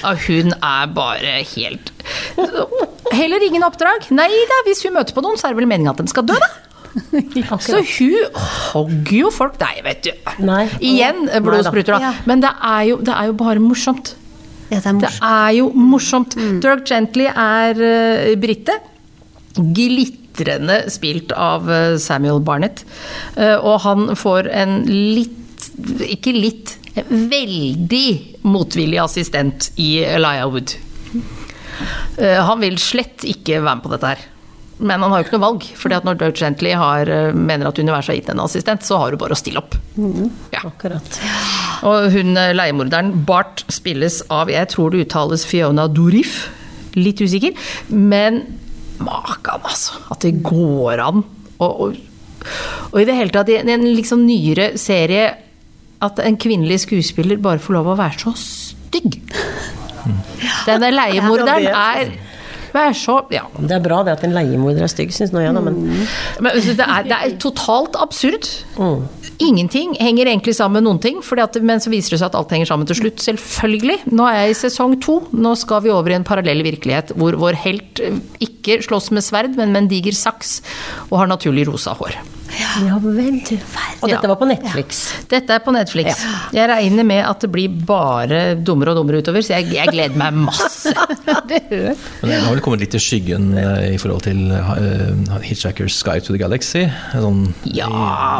[0.00, 1.90] Ja, hun er bare helt
[3.10, 4.06] Heller ingen oppdrag.
[4.14, 6.26] Nei da, hvis hun møter på noen, så er det vel meningen at den skal
[6.28, 6.48] dø, da.
[7.68, 8.38] Så hun
[8.72, 10.32] hogger jo folk Nei, vet du.
[10.42, 10.64] Nei.
[10.82, 12.00] Igjen blodspruter, da.
[12.10, 12.12] Ja.
[12.26, 14.14] Men det er, jo, det er jo bare morsomt.
[14.70, 16.36] Ja, det er Det er jo morsomt.
[16.62, 18.78] Dirk Gently er uh, brite.
[19.58, 22.84] Glitrende spilt av eh, Samuel Barnett.
[23.34, 25.36] Eh, og han får en litt
[26.06, 30.76] Ikke litt, veldig motvillig assistent i Elijah Wood.
[32.16, 34.24] Eh, han vil slett ikke være med på dette her.
[34.80, 35.66] Men han har jo ikke noe valg.
[35.76, 38.98] fordi at når Dirk Gently har, eh, mener at universet har gitt en assistent, så
[38.98, 39.76] har du bare å stille opp.
[40.52, 40.64] Ja.
[40.64, 41.20] Akkurat.
[41.84, 46.48] Og hun eh, leiemorderen, Bart, spilles av jeg tror det uttales Fiona Dorif.
[46.96, 47.52] Litt usikker.
[47.90, 48.42] Men
[48.98, 50.00] makan, altså.
[50.10, 51.24] At det går an.
[51.60, 52.00] Og, og,
[52.92, 55.28] og i det hele tatt, i en, liksom nyere serie,
[56.00, 59.20] at en kvinnelig skuespiller bare får lov å være så stygg.
[60.68, 62.14] Denne leiemorderen er
[62.74, 63.44] Vær så Ja.
[63.58, 65.78] Det er bra det at en leiemorder er stygg, syns nå jeg, da, men
[66.40, 68.48] Men altså, det, er, det er totalt absurd.
[69.40, 72.38] Ingenting henger egentlig sammen med noen ting, fordi at, men så viser det seg at
[72.40, 73.22] alt henger sammen til slutt.
[73.24, 74.00] Selvfølgelig.
[74.12, 75.20] Nå er jeg i sesong to.
[75.32, 79.24] Nå skal vi over i en parallell virkelighet hvor vår helt eh, ikke slåss med
[79.24, 80.60] sverd, men med en diger saks,
[81.08, 82.18] og har naturlig rosa hår.
[82.58, 83.40] Ja vel.
[83.46, 84.00] Du verden.
[84.00, 85.00] Og dette var på Netflix.
[85.30, 86.22] Dette er på Netflix.
[86.56, 90.16] Jeg regner med at det blir bare dummere og dummere utover, så jeg, jeg gleder
[90.18, 90.92] meg masse.
[92.20, 96.26] Men den har vel kommet litt i skyggen eh, i forhold til uh, Hitchhiker's Guide
[96.26, 96.86] to the Galaxy.
[97.14, 97.90] Sånn, Ja,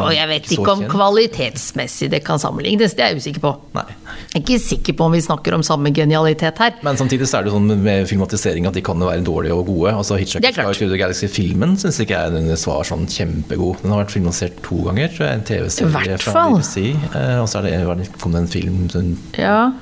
[0.05, 3.55] og jeg vet ikke om kvalitetsmessig det kan sammenlignes, det er jeg usikker på.
[3.77, 3.87] Nei.
[4.31, 6.77] Jeg er ikke sikker på om vi snakker om samme genialitet her.
[6.87, 9.95] Men samtidig så er det sånn med filmatisering at de kan være dårlige og gode.
[9.95, 13.83] Altså er Hitchhiker's Sky Guide to the Galaxy-filmen syns ikke jeg den var sånn kjempegod.
[13.85, 15.39] Den har vært filmatisert to ganger, tror jeg.
[15.41, 16.45] En TV-serie fra.
[16.51, 16.85] BBC.
[17.15, 19.73] eh, Og så det, var det, kom det en film sånn, Ja,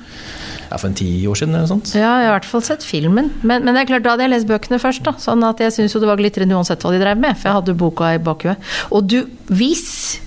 [0.69, 1.93] ja, for en ti år siden eller noe sånt.
[1.97, 3.31] ja, jeg har i hvert fall sett filmen.
[3.41, 5.01] Men, men det er klart, da hadde jeg lest bøkene først.
[5.07, 7.35] da, Sånn at jeg syns jo det var glitrende uansett hva de drev med.
[7.39, 8.61] For jeg hadde boka i bakhuet.
[8.93, 10.19] Og du, hvis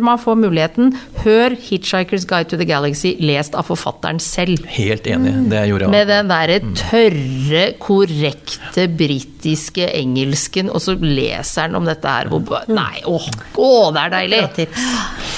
[0.00, 0.92] man får muligheten,
[1.24, 4.64] hør 'Hitchhiker's Guide to the Galaxy' lest av forfatteren selv.
[4.66, 5.34] Helt enig.
[5.50, 5.90] Det gjorde jeg.
[5.90, 12.64] Med den derre tørre, korrekte britiske engelsken, og så leser han om dette her hvor
[12.68, 13.26] Nei, åh,
[13.56, 14.68] å, det er deilig!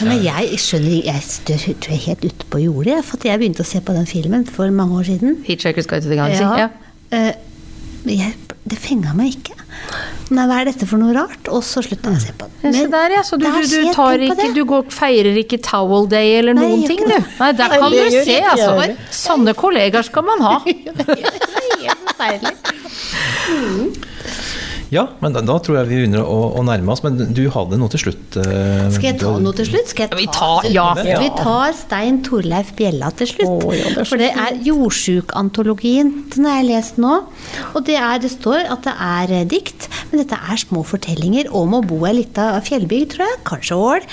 [0.05, 3.65] Men jeg skjønner Jeg tror jeg er helt ute på jordet, jeg, for jeg begynte
[3.65, 5.43] å se på den filmen for mange år siden.
[5.47, 6.45] 'Hitchhiker's Guide to the Galaxy'.
[6.59, 6.69] Ja.
[7.11, 7.33] Eh,
[8.05, 8.35] jeg,
[8.69, 9.54] det fenga meg ikke.
[10.35, 11.49] Nei, hva er dette for noe rart?
[11.53, 12.75] Og så slutta jeg å se på den.
[12.75, 13.23] Se der, ja.
[13.27, 16.65] Så du, det du, du, tar ikke, du går, feirer ikke Towel Day eller Nei,
[16.65, 17.19] noen ting, du.
[17.41, 18.89] Nei, der kan du se, altså.
[19.15, 20.57] Sanne kollegaer skal man ha.
[20.65, 21.23] det er
[21.85, 22.57] Helt forferdelig.
[24.93, 27.03] Ja, men da, da tror jeg vi begynner å, å nærme oss.
[27.05, 28.37] Men du hadde noe til slutt.
[28.41, 29.89] eh, Skal jeg ta noe til slutt?
[29.91, 30.89] Skal jeg Vi ta tar, ja.
[31.21, 33.65] Vi tar Stein Torleif Bjella til slutt.
[33.65, 36.13] Oh, ja, det for det er jordsjukantologien.
[36.35, 37.15] Den har jeg lest nå.
[37.75, 41.51] Og det, er, det står at det er eh, dikt, men dette er små fortellinger
[41.55, 43.41] om å bo i ei lita fjellbygd, tror jeg.
[43.49, 44.07] Kanskje Ål.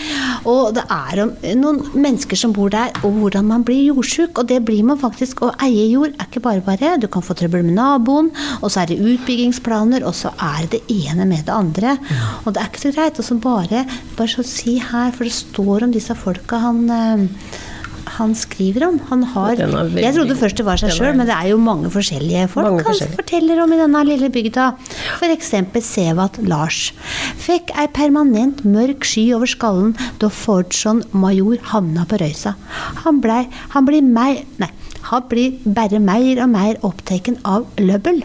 [0.49, 4.39] Og det er om noen mennesker som bor der, og hvordan man blir jordsjuk.
[4.41, 5.43] Og det blir man faktisk.
[5.45, 6.95] Å eie jord er ikke bare bare.
[7.01, 8.31] Du kan få trøbbel med naboen,
[8.61, 11.97] og så er det utbyggingsplaner, og så er det det ene med det andre.
[12.45, 13.19] Og det er ikke så greit.
[13.19, 13.85] Og så bare,
[14.17, 17.27] bare så si her, for det står om disse folka han eh,
[18.11, 18.97] han skriver om.
[19.07, 21.51] Han har, er veldig jeg trodde først det var seg er- sjøl, men det er
[21.53, 23.17] jo mange forskjellige folk Mange han forskjellige.
[23.21, 24.65] forteller om i denne lille bygda.
[25.21, 25.51] F.eks.
[25.87, 26.79] Sevat Lars.
[27.39, 32.55] Fikk ei permanent mørk sky over skallen da Fordson major havna på røysa.
[33.05, 33.45] Han blei
[33.77, 34.69] Han blir mer Nei,
[35.07, 38.23] han blir bare mer og mer opptatt av løbbel.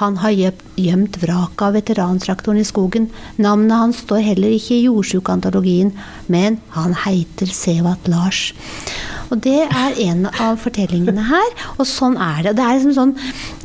[0.00, 3.10] Han har gjemt, vraket av veterantraktoren i skogen.
[3.36, 5.92] Navnet hans står heller ikke i jordsjukantologien,
[6.32, 8.54] men han heiter Sevat Lars.
[9.30, 12.56] Og det er en av fortellingene her, og sånn er det.
[12.58, 13.12] Det er liksom sånn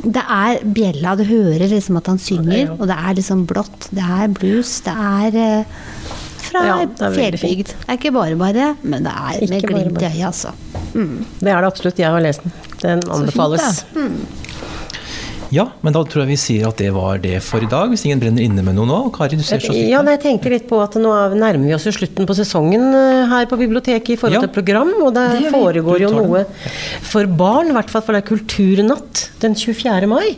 [0.04, 3.88] Det er bjella, du hører liksom at han synger, og det er liksom blått.
[3.96, 5.82] Det er blues, det er eh,
[6.46, 7.72] fra Ja, det er fjellbygd.
[7.72, 10.52] Det er ikke bare bare, men det er med glimt i øyet, altså.
[10.94, 11.98] Det er det absolutt.
[11.98, 12.54] Jeg har lest den.
[12.84, 13.82] Den anbefales.
[15.54, 18.02] Ja, men da tror jeg vi sier at det var det for i dag, hvis
[18.06, 18.98] ingen brenner inne med noe nå.
[19.14, 21.94] Kari, du ser så Ja, jeg tenkte litt på at nå nærmer vi oss jo
[21.94, 24.44] slutten på sesongen eh, her på biblioteket i forhold Ja.
[24.46, 26.44] til program, og det, Det foregår jo noe
[27.06, 30.06] for barn, i hvert fall for det er kulturnatt den 24.
[30.10, 30.36] mai.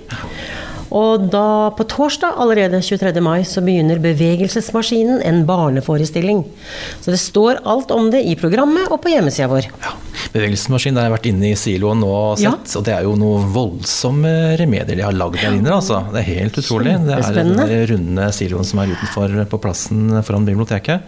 [0.89, 3.21] Og da på torsdag allerede 23.
[3.21, 6.45] mai så begynner Bevegelsesmaskinen, en barneforestilling.
[7.01, 9.69] Så det står alt om det i programmet og på hjemmesida vår.
[9.85, 9.93] Ja.
[10.39, 12.53] Bevegelsesmaskin, der har vært inne i siloen nå og Ja.
[12.55, 14.31] sett, og det er jo noe voldsomme
[14.61, 15.73] remedier de har lagd der inne.
[15.75, 15.99] Altså.
[16.13, 16.95] Det er helt utrolig.
[17.07, 17.53] Det er den
[17.91, 21.03] runde siloen som er utenfor på plassen foran biblioteket.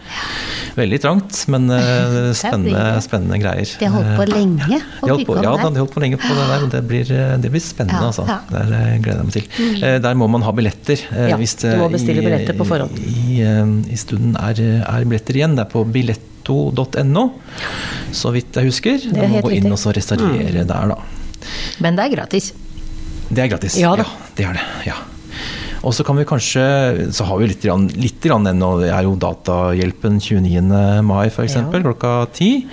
[0.76, 3.70] Veldig trangt, men eh, spennende, spennende greier.
[3.78, 6.18] De har holdt på lenge å de holdt på, ja da, de holdt på lenge
[6.20, 8.26] på det der, og det blir, eh, det blir spennende, Ja, altså.
[8.50, 9.84] Det eh, gleder jeg meg til.
[9.84, 10.98] Eh, Der må man ha billetter.
[11.12, 12.90] eh, Ja, hvis du må bestille billetter på forhånd.
[13.40, 15.56] I, i, stunden er, er billetter igjen.
[15.58, 17.26] Det er på billetto.no,
[18.16, 18.98] så vidt jeg husker.
[19.10, 20.66] Du må gå inn og så mm.
[20.66, 20.98] der, da.
[21.80, 22.52] Men det er gratis.
[23.30, 23.78] Det er gratis.
[23.78, 24.06] Ja da.
[24.36, 24.66] det er det.
[24.90, 24.98] ja.
[25.80, 26.62] Og så kan vi kanskje
[27.14, 28.80] Så har vi litt, grann- litt grann ennå.
[28.82, 31.02] Det er jo Datahjelpen 29.
[31.06, 31.56] mai f.eks.
[31.56, 31.64] Ja.
[31.70, 32.66] klokka ti.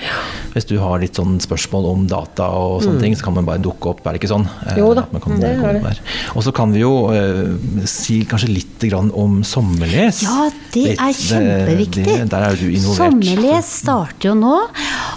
[0.57, 3.61] Hvis du har litt sånn spørsmål om data og sånne ting, så kan man bare
[3.61, 4.47] dukke opp, er det ikke sånn?
[4.65, 4.79] Eh, Mm.
[4.81, 5.91] Jo da, kan det er det.
[6.35, 10.21] Og så kan vi jo uh, si kanskje litt grann om sommerles.
[10.25, 12.05] Ja, det Litt, er kjempeviktig.
[12.05, 13.23] det- Der er du involvert.
[13.23, 14.55] Sommerles starter jo nå,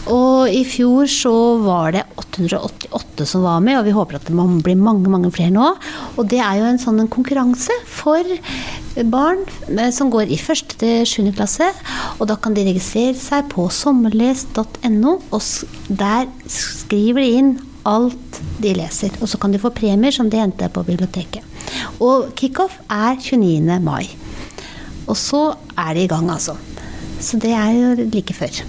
[0.09, 1.35] og i fjor så
[1.65, 4.35] var det 888 som var med, og vi håper at det
[4.65, 5.75] blir mange, mange flere nå.
[6.19, 8.23] Og det er jo en sånn en konkurranse for
[9.11, 10.77] barn eh, som går i 1.
[10.81, 11.31] til 7.
[11.37, 11.69] klasse,
[12.19, 15.43] og da kan de registrere seg på sommerles.no, og
[15.89, 17.53] der skriver de inn
[17.89, 19.15] alt de leser.
[19.21, 21.47] Og så kan de få premier som de henter på biblioteket.
[22.01, 23.81] Og kickoff er 29.
[23.85, 24.11] mai.
[25.07, 25.47] Og så
[25.79, 26.57] er de i gang, altså.
[27.21, 28.63] Så det er jo like før.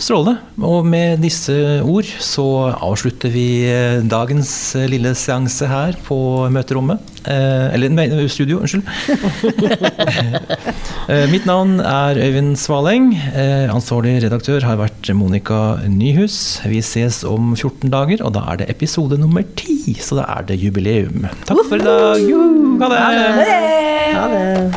[0.00, 0.38] Strålende.
[0.64, 1.54] Og med disse
[1.86, 2.44] ord så
[2.82, 6.16] avslutter vi eh, dagens eh, lille seanse her på
[6.52, 7.00] møterommet.
[7.24, 8.84] Eh, eller studio, unnskyld.
[11.04, 13.10] Eh, Mitt navn er Øyvind Svaleng.
[13.36, 16.62] Eh, Ansvarlig redaktør har vært Monica Nyhus.
[16.64, 19.98] Vi ses om 14 dager, og da er det episode nummer 10.
[20.00, 21.26] Så da er det jubileum.
[21.44, 22.24] Takk for i dag.
[22.24, 22.40] Jo,
[22.80, 23.02] ha det!
[24.16, 24.72] Ha det.